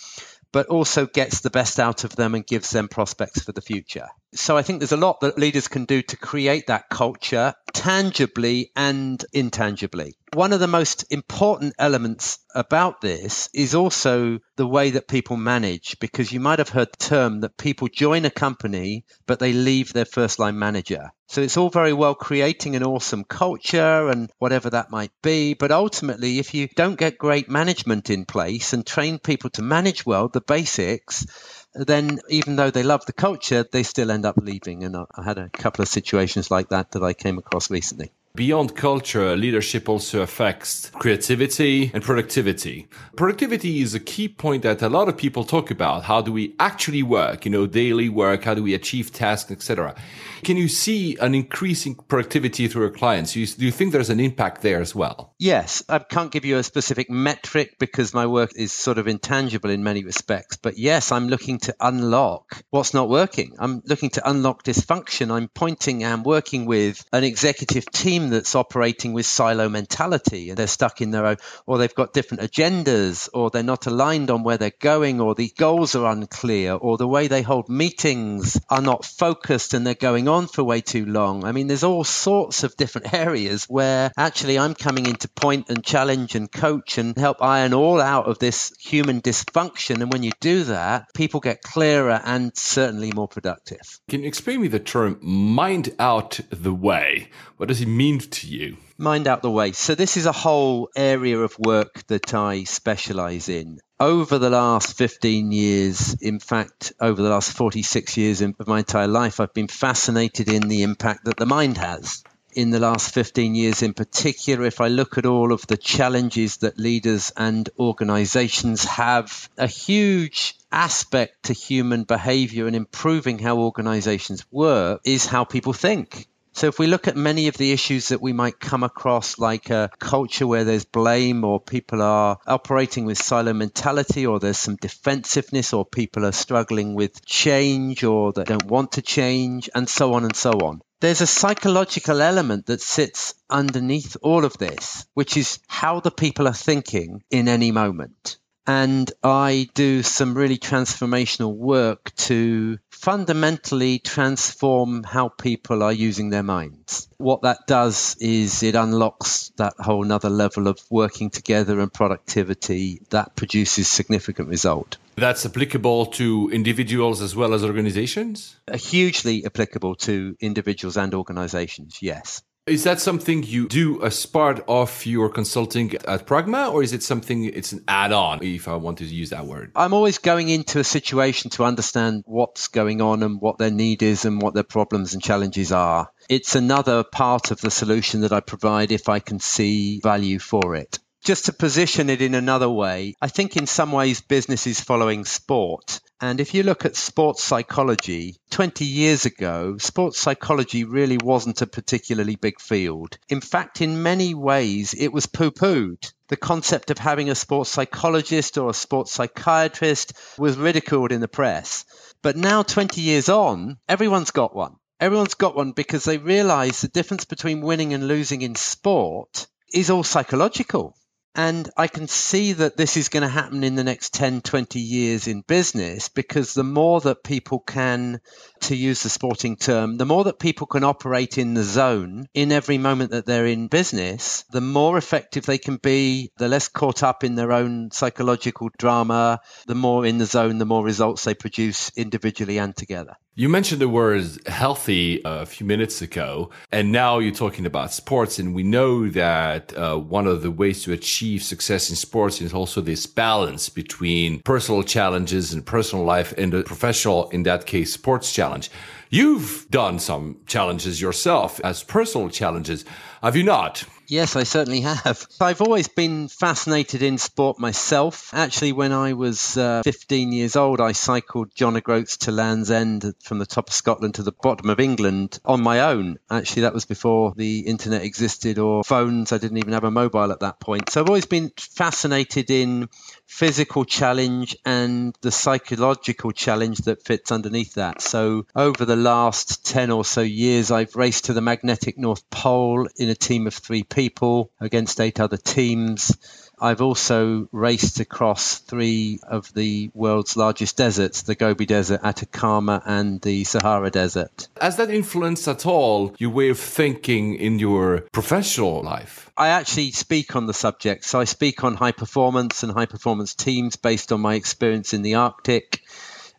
but 0.52 0.68
also 0.68 1.06
gets 1.06 1.40
the 1.40 1.50
best 1.50 1.80
out 1.80 2.04
of 2.04 2.18
them 2.18 2.36
and 2.36 2.46
gives 2.46 2.72
them 2.72 2.90
prospects 2.90 3.42
for 3.42 3.54
the 3.54 3.62
future. 3.62 4.10
So 4.34 4.56
I 4.56 4.62
think 4.62 4.80
there's 4.80 4.92
a 4.92 4.98
lot 4.98 5.22
that 5.22 5.38
leaders 5.38 5.68
can 5.68 5.86
do 5.86 6.02
to 6.02 6.18
create 6.18 6.68
that 6.68 6.90
culture 6.90 7.54
tangibly 7.74 8.72
and 8.76 9.24
intangibly. 9.34 10.16
One 10.34 10.54
of 10.54 10.62
the 10.62 10.68
most 10.68 11.06
important 11.12 11.74
elements 11.78 12.40
about 12.56 13.02
this 13.02 13.50
is 13.54 13.76
also 13.76 14.40
the 14.56 14.68
way 14.68 14.92
that 14.92 15.10
people 15.10 15.36
manage, 15.36 16.00
because 16.00 16.32
you 16.32 16.40
might 16.40 16.60
have 16.60 16.70
heard 16.70 16.90
the 16.92 17.06
term 17.06 17.42
that 17.42 17.58
people 17.58 17.90
join 17.90 18.24
a 18.24 18.30
company, 18.30 19.04
but 19.26 19.40
they 19.40 19.52
leave 19.52 19.92
their 19.92 20.06
first 20.06 20.40
line 20.40 20.58
manager. 20.58 21.12
So 21.28 21.42
it's 21.42 21.58
all 21.58 21.70
very 21.70 21.94
well 21.94 22.16
creating 22.16 22.76
an 22.76 22.84
awesome 22.84 23.26
culture 23.26 24.10
and 24.10 24.30
whatever 24.38 24.70
that 24.70 24.92
might 24.92 25.12
be. 25.22 25.54
But 25.54 25.72
ultimately, 25.72 26.40
if 26.40 26.54
you 26.54 26.70
don't 26.76 27.00
get 27.00 27.18
great 27.18 27.50
management 27.50 28.10
in 28.10 28.26
place 28.26 28.72
and 28.72 28.86
train 28.86 29.20
people 29.20 29.50
to 29.52 29.62
manage 29.62 30.06
well, 30.06 30.30
the 30.30 30.42
basics, 30.42 31.26
then 31.74 32.20
even 32.30 32.56
though 32.56 32.72
they 32.72 32.84
love 32.84 33.06
the 33.06 33.14
culture, 33.14 33.64
they 33.64 33.84
still 33.84 34.12
end 34.12 34.26
up 34.26 34.38
leaving. 34.38 34.84
And 34.84 34.96
I 34.96 35.24
had 35.24 35.38
a 35.38 35.50
couple 35.50 35.84
of 35.84 35.90
situations 35.90 36.52
like 36.52 36.70
that 36.70 36.92
that 36.92 37.04
I 37.04 37.14
came 37.14 37.38
across 37.38 37.70
recently. 37.70 38.12
Beyond 38.34 38.78
culture, 38.78 39.36
leadership 39.36 39.90
also 39.90 40.22
affects 40.22 40.90
creativity 40.92 41.92
and 41.94 42.02
productivity. 42.02 42.88
Productivity 43.18 43.82
is 43.82 43.94
a 43.94 44.00
key 44.00 44.30
point 44.30 44.64
that 44.64 44.82
a 44.82 44.88
lot 44.88 45.10
of 45.10 45.18
people 45.18 45.44
talk 45.44 45.70
about. 45.70 46.06
How 46.06 46.22
do 46.22 46.32
we 46.32 46.56
actually 46.58 47.04
work? 47.04 47.44
You 47.44 47.52
know, 47.52 47.68
daily 47.68 48.08
work. 48.08 48.46
How 48.46 48.54
do 48.54 48.64
we 48.64 48.74
achieve 48.74 49.12
tasks, 49.12 49.52
etc. 49.52 49.96
Can 50.44 50.56
you 50.56 50.70
see 50.70 51.18
an 51.18 51.36
increasing 51.36 51.94
productivity 51.94 52.70
through 52.70 52.84
your 52.84 52.92
clients? 52.92 53.34
Do 53.34 53.42
you, 53.42 53.48
do 53.48 53.66
you 53.66 53.72
think 53.72 53.92
there's 53.92 54.10
an 54.10 54.22
impact 54.22 54.62
there 54.62 54.80
as 54.80 54.96
well? 54.96 55.34
Yes. 55.38 55.84
I 55.90 56.00
can't 56.00 56.32
give 56.32 56.46
you 56.46 56.58
a 56.58 56.64
specific 56.64 57.10
metric 57.10 57.76
because 57.80 58.14
my 58.14 58.28
work 58.28 58.52
is 58.56 58.72
sort 58.72 58.98
of 58.98 59.10
intangible 59.10 59.70
in 59.72 59.84
many 59.84 60.06
respects. 60.06 60.56
But 60.56 60.78
yes, 60.78 61.12
I'm 61.12 61.28
looking 61.28 61.60
to 61.60 61.76
unlock 61.82 62.64
what's 62.70 62.94
not 62.94 63.10
working. 63.10 63.58
I'm 63.60 63.82
looking 63.86 64.12
to 64.12 64.30
unlock 64.30 64.64
dysfunction. 64.64 65.32
I'm 65.32 65.50
pointing 65.50 66.06
and 66.06 66.24
working 66.24 66.66
with 66.66 67.04
an 67.12 67.26
executive 67.26 67.86
team 67.92 68.21
that's 68.30 68.56
operating 68.56 69.14
with 69.14 69.26
silo 69.26 69.70
mentality 69.70 70.50
and 70.50 70.58
they're 70.58 70.68
stuck 70.68 71.02
in 71.02 71.12
their 71.12 71.26
own, 71.26 71.38
or 71.66 71.78
they've 71.78 71.94
got 71.94 72.14
different 72.14 72.44
agendas, 72.44 73.30
or 73.34 73.50
they're 73.50 73.64
not 73.64 73.88
aligned 73.88 74.30
on 74.30 74.44
where 74.44 74.58
they're 74.58 74.72
going, 74.80 75.20
or 75.20 75.36
the 75.36 75.52
goals 75.58 75.96
are 75.96 76.12
unclear, 76.12 76.74
or 76.74 76.98
the 76.98 77.08
way 77.08 77.28
they 77.28 77.42
hold 77.42 77.70
meetings 77.70 78.60
are 78.70 78.82
not 78.82 79.06
focused 79.06 79.74
and 79.74 79.86
they're 79.86 79.96
going 79.96 80.28
on 80.28 80.48
for 80.48 80.64
way 80.64 80.82
too 80.82 81.06
long. 81.06 81.44
I 81.46 81.52
mean, 81.52 81.68
there's 81.68 81.84
all 81.84 82.04
sorts 82.04 82.64
of 82.64 82.76
different 82.76 83.14
areas 83.14 83.66
where 83.66 84.12
actually 84.18 84.60
I'm 84.60 84.76
coming 84.76 85.06
in 85.06 85.16
to 85.16 85.28
point 85.30 85.70
and 85.70 85.84
challenge 85.84 86.36
and 86.36 86.52
coach 86.52 86.98
and 86.98 87.18
help 87.18 87.42
iron 87.42 87.74
all 87.74 88.02
out 88.02 88.28
of 88.28 88.40
this 88.40 88.74
human 88.80 89.22
dysfunction. 89.22 90.02
And 90.02 90.12
when 90.12 90.24
you 90.24 90.32
do 90.40 90.66
that, 90.66 91.14
people 91.14 91.40
get 91.40 91.62
clearer 91.62 92.20
and 92.24 92.56
certainly 92.56 93.12
more 93.12 93.28
productive. 93.28 94.00
Can 94.10 94.22
you 94.22 94.28
explain 94.28 94.62
me 94.62 94.68
the 94.68 94.80
term 94.80 95.18
mind 95.22 95.94
out 96.00 96.40
the 96.50 96.74
way? 96.74 97.30
What 97.58 97.68
does 97.68 97.82
it 97.82 97.88
mean 97.88 98.11
to 98.20 98.48
you? 98.48 98.78
Mind 98.98 99.28
out 99.28 99.42
the 99.42 99.52
way. 99.52 99.72
So, 99.72 99.96
this 99.96 100.18
is 100.18 100.26
a 100.26 100.32
whole 100.32 100.90
area 100.96 101.40
of 101.40 101.58
work 101.60 102.06
that 102.08 102.34
I 102.34 102.64
specialize 102.64 103.50
in 103.50 103.80
over 104.02 104.40
the 104.40 104.50
last 104.50 104.98
15 104.98 105.52
years, 105.52 106.16
in 106.16 106.40
fact, 106.40 106.92
over 107.00 107.22
the 107.22 107.30
last 107.30 107.52
46 107.56 108.18
years 108.18 108.42
of 108.42 108.68
my 108.68 108.80
entire 108.80 109.08
life, 109.08 109.40
I've 109.40 109.54
been 109.54 109.68
fascinated 109.68 110.50
in 110.50 110.68
the 110.68 110.82
impact 110.82 111.26
that 111.26 111.38
the 111.38 111.46
mind 111.46 111.78
has. 111.78 112.24
In 112.54 112.72
the 112.72 112.80
last 112.80 113.14
15 113.14 113.54
years, 113.54 113.84
in 113.84 113.94
particular, 113.94 114.66
if 114.66 114.82
I 114.82 114.88
look 114.88 115.20
at 115.20 115.28
all 115.28 115.54
of 115.54 115.68
the 115.68 115.78
challenges 115.78 116.58
that 116.58 116.80
leaders 116.80 117.32
and 117.38 117.70
organizations 117.78 118.84
have, 118.86 119.48
a 119.56 119.68
huge 119.68 120.56
aspect 120.72 121.44
to 121.44 121.54
human 121.54 122.04
behavior 122.04 122.66
and 122.66 122.76
improving 122.76 123.38
how 123.38 123.60
organizations 123.60 124.44
work 124.52 125.02
is 125.06 125.28
how 125.28 125.44
people 125.44 125.74
think. 125.74 126.28
So, 126.54 126.68
if 126.68 126.80
we 126.80 126.88
look 126.88 127.08
at 127.08 127.16
many 127.16 127.48
of 127.48 127.58
the 127.58 127.72
issues 127.72 128.10
that 128.10 128.22
we 128.22 128.34
might 128.34 128.60
come 128.60 128.84
across, 128.84 129.40
like 129.40 129.70
a 129.70 129.90
culture 130.00 130.46
where 130.46 130.66
there's 130.66 130.86
blame, 130.86 131.46
or 131.46 131.60
people 131.62 132.02
are 132.02 132.38
operating 132.46 133.06
with 133.06 133.18
silo 133.18 133.54
mentality, 133.54 134.26
or 134.26 134.40
there's 134.40 134.58
some 134.58 134.76
defensiveness, 134.76 135.74
or 135.74 135.86
people 135.86 136.26
are 136.26 136.34
struggling 136.34 136.94
with 136.94 137.26
change, 137.26 138.04
or 138.04 138.34
they 138.34 138.44
don't 138.44 138.66
want 138.66 138.94
to 138.94 139.02
change, 139.02 139.70
and 139.74 139.88
so 139.88 140.14
on 140.14 140.26
and 140.26 140.36
so 140.36 140.52
on. 140.52 140.82
There's 141.00 141.22
a 141.22 141.28
psychological 141.28 142.22
element 142.22 142.68
that 142.68 142.82
sits 142.82 143.34
underneath 143.50 144.18
all 144.22 144.46
of 144.46 144.58
this, 144.58 145.06
which 145.14 145.38
is 145.38 145.58
how 145.68 146.00
the 146.00 146.12
people 146.12 146.48
are 146.48 146.54
thinking 146.54 147.24
in 147.32 147.48
any 147.48 147.72
moment. 147.72 148.38
And 148.68 149.12
I 149.24 149.70
do 149.74 150.04
some 150.04 150.36
really 150.36 150.58
transformational 150.58 151.56
work 151.56 152.14
to 152.28 152.78
fundamentally 152.90 153.98
transform 153.98 155.04
how 155.04 155.30
people 155.30 155.82
are 155.82 155.92
using 155.92 156.30
their 156.30 156.44
minds. 156.44 157.08
What 157.18 157.42
that 157.42 157.66
does 157.68 158.16
is 158.20 158.62
it 158.62 158.76
unlocks 158.76 159.52
that 159.58 159.74
whole 159.80 160.04
nother 160.04 160.30
level 160.30 160.68
of 160.68 160.80
working 160.92 161.32
together 161.32 161.80
and 161.80 161.92
productivity 161.92 163.02
that 163.10 163.36
produces 163.36 163.88
significant 163.88 164.50
result. 164.50 164.98
That's 165.16 165.46
applicable 165.46 166.08
to 166.18 166.50
individuals 166.54 167.22
as 167.22 167.36
well 167.36 167.54
as 167.54 167.64
organizations? 167.64 168.56
Hugely 168.72 169.46
applicable 169.46 169.96
to 169.96 170.38
individuals 170.40 170.98
and 170.98 171.14
organizations, 171.14 171.98
yes. 172.02 172.44
Is 172.68 172.84
that 172.84 173.00
something 173.00 173.42
you 173.42 173.68
do 173.68 174.04
as 174.04 174.24
part 174.28 174.64
of 174.68 175.04
your 175.04 175.30
consulting 175.30 175.96
at 175.96 176.28
Pragma, 176.28 176.72
or 176.72 176.84
is 176.84 176.94
it 176.94 177.02
something 177.02 177.46
it's 177.46 177.72
an 177.72 177.84
add 177.88 178.12
on, 178.12 178.44
if 178.44 178.68
I 178.68 178.76
want 178.76 179.00
to 179.00 179.06
use 179.06 179.32
that 179.32 179.48
word? 179.48 179.72
I'm 179.76 179.94
always 179.94 180.20
going 180.20 180.48
into 180.48 180.78
a 180.78 180.84
situation 180.84 181.50
to 181.52 181.64
understand 181.64 182.22
what's 182.28 182.68
going 182.68 183.02
on 183.02 183.24
and 183.24 183.42
what 183.42 183.58
their 183.58 183.72
need 183.72 184.04
is 184.04 184.26
and 184.26 184.40
what 184.40 184.54
their 184.54 184.62
problems 184.62 185.16
and 185.16 185.24
challenges 185.24 185.72
are. 185.72 186.12
It's 186.30 186.54
another 186.54 187.04
part 187.04 187.50
of 187.50 187.62
the 187.62 187.72
solution 187.72 188.22
that 188.22 188.32
I 188.32 188.42
provide 188.42 188.92
if 188.92 189.10
I 189.10 189.18
can 189.18 189.40
see 189.40 190.00
value 190.00 190.38
for 190.38 190.76
it. 190.76 191.00
Just 191.24 191.46
to 191.46 191.54
position 191.54 192.10
it 192.10 192.20
in 192.24 192.34
another 192.34 192.68
way, 192.68 193.14
I 193.22 193.28
think 193.28 193.56
in 193.56 193.68
some 193.68 193.92
ways 193.92 194.22
business 194.22 194.66
is 194.66 194.82
following 194.82 195.24
sport. 195.24 196.00
And 196.20 196.40
if 196.40 196.56
you 196.56 196.64
look 196.64 196.84
at 196.84 196.96
sports 196.96 197.44
psychology, 197.44 198.38
20 198.50 198.86
years 198.86 199.28
ago, 199.28 199.78
sports 199.78 200.20
psychology 200.20 200.84
really 200.84 201.20
wasn't 201.24 201.62
a 201.62 201.68
particularly 201.68 202.38
big 202.38 202.60
field. 202.60 203.20
In 203.30 203.40
fact, 203.40 203.82
in 203.82 204.02
many 204.02 204.34
ways, 204.34 204.96
it 204.96 205.14
was 205.14 205.28
poo 205.28 205.52
pooed. 205.52 206.12
The 206.28 206.38
concept 206.38 206.90
of 206.90 206.98
having 206.98 207.30
a 207.30 207.36
sports 207.36 207.70
psychologist 207.70 208.58
or 208.58 208.72
a 208.72 208.74
sports 208.74 209.12
psychiatrist 209.12 210.14
was 210.40 210.58
ridiculed 210.58 211.12
in 211.12 211.22
the 211.22 211.28
press. 211.28 211.86
But 212.24 212.36
now, 212.36 212.64
20 212.64 213.00
years 213.00 213.30
on, 213.30 213.78
everyone's 213.88 214.32
got 214.32 214.56
one. 214.56 214.78
Everyone's 215.00 215.36
got 215.36 215.56
one 215.56 215.74
because 215.74 216.04
they 216.04 216.18
realize 216.18 216.82
the 216.82 216.88
difference 216.88 217.26
between 217.26 217.62
winning 217.62 217.94
and 217.94 218.08
losing 218.08 218.42
in 218.42 218.56
sport 218.56 219.46
is 219.72 219.92
all 219.92 220.04
psychological. 220.04 220.96
And 221.36 221.70
I 221.78 221.88
can 221.88 222.08
see 222.08 222.54
that 222.54 222.76
this 222.76 222.98
is 222.98 223.08
going 223.08 223.24
to 223.24 223.30
happen 223.30 223.64
in 223.64 223.76
the 223.76 223.86
next 223.86 224.14
10, 224.14 224.42
20 224.42 224.80
years 224.80 225.28
in 225.28 225.42
business 225.42 226.10
because 226.10 226.54
the 226.54 226.64
more 226.64 227.00
that 227.02 227.24
people 227.24 227.60
can, 227.60 228.20
to 228.62 228.76
use 228.76 229.04
the 229.04 229.10
sporting 229.10 229.56
term, 229.56 229.98
the 229.98 230.06
more 230.06 230.26
that 230.26 230.40
people 230.40 230.68
can 230.68 230.84
operate 230.84 231.38
in 231.38 231.54
the 231.54 231.64
zone 231.64 232.28
in 232.34 232.52
every 232.52 232.78
moment 232.78 233.12
that 233.12 233.26
they're 233.26 233.46
in 233.46 233.68
business, 233.68 234.44
the 234.52 234.62
more 234.62 234.98
effective 234.98 235.46
they 235.46 235.58
can 235.58 235.78
be, 235.78 236.32
the 236.38 236.50
less 236.50 236.68
caught 236.68 237.02
up 237.02 237.24
in 237.24 237.36
their 237.36 237.54
own 237.54 237.92
psychological 237.92 238.70
drama, 238.78 239.40
the 239.68 239.76
more 239.76 240.06
in 240.06 240.18
the 240.18 240.26
zone, 240.26 240.58
the 240.58 240.66
more 240.66 240.84
results 240.84 241.24
they 241.24 241.34
produce 241.34 241.92
individually 241.96 242.58
and 242.58 242.76
together. 242.76 243.16
You 243.34 243.48
mentioned 243.48 243.80
the 243.80 243.88
word 243.88 244.26
healthy 244.46 245.22
a 245.24 245.46
few 245.46 245.66
minutes 245.66 246.02
ago, 246.02 246.50
and 246.70 246.92
now 246.92 247.20
you're 247.20 247.34
talking 247.34 247.66
about 247.66 247.94
sports. 247.94 248.40
And 248.40 248.54
we 248.54 248.64
know 248.64 249.08
that 249.08 249.76
uh, 249.78 249.96
one 249.96 250.28
of 250.28 250.42
the 250.42 250.52
ways 250.52 250.84
to 250.84 250.92
achieve 250.92 251.21
success 251.22 251.90
in 251.90 251.96
sports 251.96 252.42
is 252.42 252.54
also 252.54 252.82
this 252.82 253.06
balance 253.06 253.70
between 253.70 254.40
personal 254.42 254.84
challenges 254.84 255.54
and 255.54 255.66
personal 255.66 256.04
life 256.04 256.34
and 256.38 256.52
the 256.52 256.64
professional, 256.64 257.30
in 257.30 257.44
that 257.44 257.66
case, 257.66 257.94
sports 257.94 258.34
challenge. 258.34 258.70
You've 259.10 259.68
done 259.70 260.00
some 260.00 260.38
challenges 260.46 261.02
yourself 261.02 261.60
as 261.64 261.84
personal 261.84 262.30
challenges, 262.30 262.86
have 263.22 263.36
you 263.36 263.44
not? 263.44 263.84
Yes, 264.12 264.36
I 264.36 264.44
certainly 264.44 264.82
have. 264.82 265.26
I've 265.40 265.62
always 265.62 265.88
been 265.88 266.28
fascinated 266.28 267.02
in 267.02 267.18
sport 267.18 267.60
myself. 267.60 268.34
Actually, 268.34 268.74
when 268.74 268.92
I 268.92 269.14
was 269.14 269.56
uh, 269.56 269.84
15 269.86 270.34
years 270.34 270.58
old, 270.58 270.82
I 270.82 270.92
cycled 270.92 271.56
John 271.56 271.78
O'Groats 271.78 272.18
to 272.18 272.32
Land's 272.32 272.72
End 272.72 273.14
from 273.24 273.40
the 273.40 273.46
top 273.46 273.70
of 273.70 273.74
Scotland 273.74 274.16
to 274.16 274.24
the 274.24 274.34
bottom 274.34 274.70
of 274.70 274.82
England 274.82 275.40
on 275.46 275.64
my 275.64 275.80
own. 275.80 276.20
Actually, 276.30 276.64
that 276.64 276.74
was 276.74 276.84
before 276.84 277.34
the 277.38 277.60
internet 277.62 278.02
existed 278.02 278.60
or 278.60 278.84
phones. 278.84 279.32
I 279.32 279.38
didn't 279.38 279.60
even 279.60 279.72
have 279.72 279.86
a 279.86 279.92
mobile 279.92 280.34
at 280.34 280.42
that 280.42 280.60
point. 280.60 280.90
So 280.90 281.00
I've 281.00 281.08
always 281.08 281.26
been 281.26 281.52
fascinated 281.58 282.52
in 282.52 282.90
physical 283.28 283.86
challenge 283.86 284.58
and 284.66 285.16
the 285.22 285.32
psychological 285.32 286.34
challenge 286.34 286.80
that 286.80 287.02
fits 287.02 287.32
underneath 287.32 287.76
that. 287.76 288.02
So 288.02 288.46
over 288.54 288.84
the 288.84 288.98
last 288.98 289.66
10 289.66 289.90
or 289.90 290.04
so 290.04 290.20
years, 290.20 290.70
I've 290.70 290.98
raced 290.98 291.26
to 291.26 291.34
the 291.34 291.40
magnetic 291.40 291.98
North 291.98 292.30
Pole 292.30 292.90
in 292.98 293.10
a 293.12 293.16
team 293.16 293.46
of 293.46 293.54
three 293.54 293.84
people 293.84 294.52
against 294.60 295.00
eight 295.00 295.20
other 295.20 295.38
teams. 295.38 296.18
I've 296.62 296.82
also 296.82 297.48
raced 297.52 298.00
across 298.00 298.60
three 298.60 299.20
of 299.28 299.52
the 299.54 299.90
world's 299.96 300.38
largest 300.38 300.78
deserts 300.78 301.24
the 301.24 301.34
Gobi 301.34 301.66
Desert, 301.66 302.02
Atacama, 302.04 302.84
and 302.86 303.20
the 303.22 303.44
Sahara 303.46 303.90
Desert. 303.90 304.48
Has 304.60 304.78
that 304.78 304.92
influenced 304.92 305.48
at 305.48 305.66
all 305.66 306.16
your 306.20 306.30
way 306.30 306.50
of 306.50 306.60
thinking 306.60 307.34
in 307.34 307.58
your 307.58 308.02
professional 308.12 308.84
life? 308.84 309.32
I 309.36 309.48
actually 309.48 309.92
speak 309.92 310.36
on 310.36 310.46
the 310.46 310.54
subject. 310.54 311.04
So 311.06 311.20
I 311.20 311.24
speak 311.24 311.64
on 311.64 311.74
high 311.74 311.94
performance 311.94 312.62
and 312.62 312.72
high 312.72 312.86
performance 312.86 313.34
teams 313.34 313.76
based 313.76 314.12
on 314.12 314.22
my 314.22 314.36
experience 314.36 314.94
in 314.94 315.02
the 315.02 315.16
Arctic. 315.16 315.82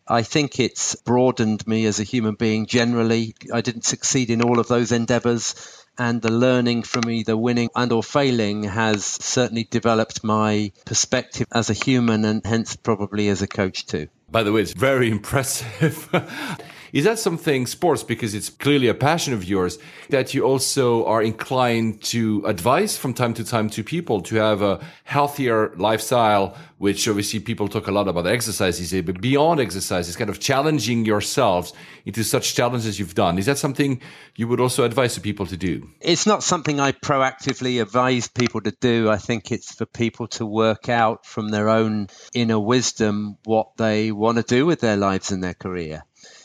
I 0.07 0.23
think 0.23 0.59
it's 0.59 0.95
broadened 0.95 1.65
me 1.67 1.85
as 1.85 1.99
a 1.99 2.03
human 2.03 2.35
being 2.35 2.65
generally. 2.65 3.35
I 3.53 3.61
didn't 3.61 3.85
succeed 3.85 4.29
in 4.29 4.41
all 4.41 4.59
of 4.59 4.67
those 4.67 4.91
endeavors 4.91 5.82
and 5.97 6.21
the 6.21 6.31
learning 6.31 6.83
from 6.83 7.09
either 7.09 7.35
winning 7.37 7.69
and 7.75 7.91
or 7.91 8.03
failing 8.03 8.63
has 8.63 9.05
certainly 9.05 9.67
developed 9.69 10.23
my 10.23 10.71
perspective 10.85 11.47
as 11.51 11.69
a 11.69 11.73
human 11.73 12.25
and 12.25 12.45
hence 12.45 12.75
probably 12.75 13.29
as 13.29 13.41
a 13.41 13.47
coach 13.47 13.85
too. 13.85 14.07
By 14.29 14.43
the 14.43 14.51
way, 14.51 14.61
it's 14.61 14.73
very 14.73 15.11
impressive. 15.17 16.09
Is 16.93 17.05
that 17.05 17.17
something 17.17 17.65
sports, 17.65 18.03
because 18.03 18.35
it's 18.35 18.49
clearly 18.49 18.87
a 18.87 18.93
passion 18.93 19.33
of 19.33 19.43
yours, 19.43 19.79
that 20.09 20.35
you 20.35 20.43
also 20.43 21.03
are 21.05 21.23
inclined 21.23 22.03
to 22.03 22.43
advise 22.45 22.95
from 22.95 23.15
time 23.15 23.33
to 23.33 23.43
time 23.43 23.67
to 23.71 23.83
people 23.83 24.21
to 24.21 24.35
have 24.35 24.61
a 24.61 24.79
healthier 25.03 25.73
lifestyle, 25.75 26.55
which 26.77 27.07
obviously 27.07 27.39
people 27.39 27.67
talk 27.67 27.87
a 27.87 27.91
lot 27.91 28.07
about 28.07 28.27
exercise 28.27 28.77
days, 28.77 28.93
eh, 28.93 29.01
but 29.01 29.19
beyond 29.21 29.59
exercise, 29.59 30.07
is 30.07 30.15
kind 30.15 30.29
of 30.29 30.39
challenging 30.39 31.03
yourselves 31.03 31.73
into 32.05 32.23
such 32.23 32.53
challenges 32.53 32.99
you've 32.99 33.15
done. 33.15 33.39
Is 33.39 33.47
that 33.47 33.57
something 33.57 33.99
you 34.35 34.47
would 34.47 34.59
also 34.59 34.83
advise 34.83 35.17
people 35.17 35.47
to 35.47 35.57
do? 35.57 35.89
It's 35.99 36.27
not 36.27 36.43
something 36.43 36.79
I 36.79 36.91
proactively 36.91 37.81
advise 37.81 38.27
people 38.27 38.61
to 38.61 38.71
do. 38.81 39.09
I 39.09 39.17
think 39.17 39.51
it's 39.51 39.73
for 39.73 39.87
people 39.87 40.27
to 40.27 40.45
work 40.45 40.89
out 40.89 41.25
from 41.25 41.49
their 41.49 41.69
own 41.69 42.09
inner 42.35 42.59
wisdom 42.59 43.37
what 43.45 43.77
they 43.77 44.11
want 44.11 44.37
to 44.37 44.43
do 44.43 44.67
with 44.67 44.79
their 44.79 44.97
lives 44.97 45.31
and 45.31 45.43
their 45.43 45.55
career 45.55 46.03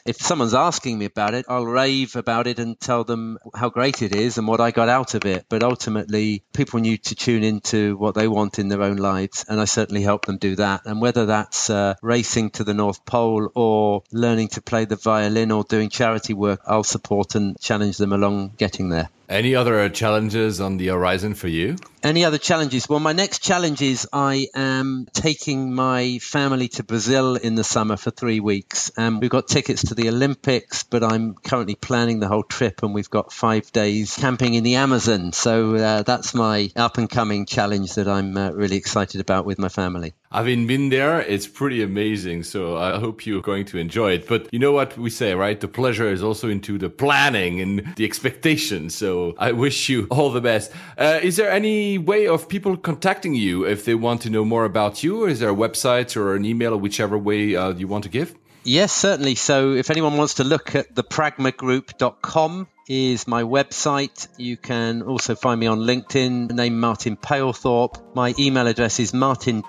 if 0.08 0.16
someone's 0.16 0.54
asking 0.54 0.98
me 0.98 1.04
about 1.04 1.34
it, 1.34 1.44
I'll 1.50 1.66
rave 1.66 2.16
about 2.16 2.46
it 2.46 2.58
and 2.58 2.80
tell 2.80 3.04
them 3.04 3.38
how 3.54 3.68
great 3.68 4.00
it 4.00 4.14
is 4.14 4.38
and 4.38 4.48
what 4.48 4.58
I 4.58 4.70
got 4.70 4.88
out 4.88 5.14
of 5.14 5.26
it. 5.26 5.44
But 5.50 5.62
ultimately, 5.62 6.42
people 6.54 6.80
need 6.80 7.04
to 7.04 7.14
tune 7.14 7.44
into 7.44 7.94
what 7.98 8.14
they 8.14 8.26
want 8.26 8.58
in 8.58 8.68
their 8.68 8.82
own 8.82 8.96
lives. 8.96 9.44
And 9.46 9.60
I 9.60 9.66
certainly 9.66 10.02
help 10.02 10.24
them 10.24 10.38
do 10.38 10.56
that. 10.56 10.86
And 10.86 11.02
whether 11.02 11.26
that's 11.26 11.68
uh, 11.68 11.94
racing 12.02 12.50
to 12.52 12.64
the 12.64 12.72
North 12.72 13.04
Pole 13.04 13.50
or 13.54 14.02
learning 14.10 14.48
to 14.48 14.62
play 14.62 14.86
the 14.86 14.96
violin 14.96 15.52
or 15.52 15.62
doing 15.62 15.90
charity 15.90 16.32
work, 16.32 16.62
I'll 16.66 16.84
support 16.84 17.34
and 17.34 17.60
challenge 17.60 17.98
them 17.98 18.14
along 18.14 18.54
getting 18.56 18.88
there. 18.88 19.10
Any 19.28 19.54
other 19.54 19.90
challenges 19.90 20.58
on 20.58 20.78
the 20.78 20.86
horizon 20.86 21.34
for 21.34 21.48
you? 21.48 21.76
Any 22.02 22.24
other 22.24 22.38
challenges? 22.38 22.88
Well, 22.88 22.98
my 22.98 23.12
next 23.12 23.40
challenge 23.40 23.82
is 23.82 24.08
I 24.10 24.46
am 24.54 25.06
taking 25.12 25.74
my 25.74 26.18
family 26.18 26.68
to 26.68 26.82
Brazil 26.82 27.36
in 27.36 27.54
the 27.54 27.64
summer 27.64 27.98
for 27.98 28.10
three 28.10 28.40
weeks. 28.40 28.90
And 28.96 29.20
we've 29.20 29.28
got 29.28 29.46
tickets 29.46 29.88
to 29.88 29.94
the 29.94 30.08
Olympics, 30.08 30.84
but 30.84 31.04
I'm 31.04 31.34
currently 31.34 31.74
planning 31.74 32.20
the 32.20 32.28
whole 32.28 32.42
trip 32.42 32.82
and 32.82 32.94
we've 32.94 33.10
got 33.10 33.30
five 33.30 33.70
days 33.70 34.16
camping 34.16 34.54
in 34.54 34.64
the 34.64 34.76
Amazon. 34.76 35.32
So 35.32 35.74
uh, 35.74 36.02
that's 36.04 36.32
my 36.32 36.70
up 36.74 36.96
and 36.96 37.10
coming 37.10 37.44
challenge 37.44 37.96
that 37.96 38.08
I'm 38.08 38.34
uh, 38.34 38.52
really 38.52 38.76
excited 38.76 39.20
about 39.20 39.44
with 39.44 39.58
my 39.58 39.68
family. 39.68 40.14
Having 40.30 40.66
been 40.66 40.90
there, 40.90 41.20
it's 41.20 41.46
pretty 41.46 41.82
amazing. 41.82 42.42
So 42.42 42.76
I 42.76 42.98
hope 42.98 43.24
you're 43.24 43.40
going 43.40 43.64
to 43.66 43.78
enjoy 43.78 44.12
it. 44.12 44.28
But 44.28 44.52
you 44.52 44.58
know 44.58 44.72
what 44.72 44.98
we 44.98 45.08
say, 45.08 45.34
right? 45.34 45.58
The 45.58 45.68
pleasure 45.68 46.08
is 46.08 46.22
also 46.22 46.50
into 46.50 46.76
the 46.76 46.90
planning 46.90 47.62
and 47.62 47.94
the 47.96 48.04
expectation. 48.04 48.90
So 48.90 49.34
I 49.38 49.52
wish 49.52 49.88
you 49.88 50.06
all 50.10 50.30
the 50.30 50.42
best. 50.42 50.70
Uh, 50.98 51.18
is 51.22 51.36
there 51.36 51.50
any 51.50 51.96
way 51.96 52.26
of 52.26 52.46
people 52.46 52.76
contacting 52.76 53.34
you 53.34 53.64
if 53.64 53.86
they 53.86 53.94
want 53.94 54.20
to 54.22 54.30
know 54.30 54.44
more 54.44 54.66
about 54.66 55.02
you? 55.02 55.24
Is 55.24 55.40
there 55.40 55.50
a 55.50 55.54
website 55.54 56.14
or 56.14 56.34
an 56.34 56.44
email 56.44 56.74
or 56.74 56.76
whichever 56.76 57.16
way 57.16 57.56
uh, 57.56 57.70
you 57.70 57.88
want 57.88 58.04
to 58.04 58.10
give? 58.10 58.34
Yes, 58.64 58.92
certainly. 58.92 59.34
So 59.34 59.72
if 59.72 59.90
anyone 59.90 60.18
wants 60.18 60.34
to 60.34 60.44
look 60.44 60.74
at 60.74 60.94
the 60.94 61.02
pragmagroup.com, 61.02 62.68
is 62.88 63.29
my 63.29 63.42
website. 63.42 64.29
You 64.37 64.57
can 64.57 65.03
also 65.03 65.35
find 65.35 65.61
me 65.61 65.66
on 65.66 65.81
LinkedIn, 65.81 66.53
name 66.53 66.81
Martin 66.81 67.16
Palethorpe. 67.16 68.14
My 68.14 68.35
email 68.38 68.66
address 68.66 68.98
is 68.98 69.12
martinp 69.12 69.64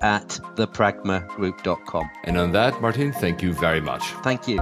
at 0.00 0.28
thepragmagroup.com. 0.56 2.10
And 2.24 2.38
on 2.38 2.52
that, 2.52 2.80
Martin, 2.80 3.12
thank 3.12 3.42
you 3.42 3.52
very 3.52 3.80
much. 3.80 4.02
Thank 4.22 4.48
you. 4.48 4.58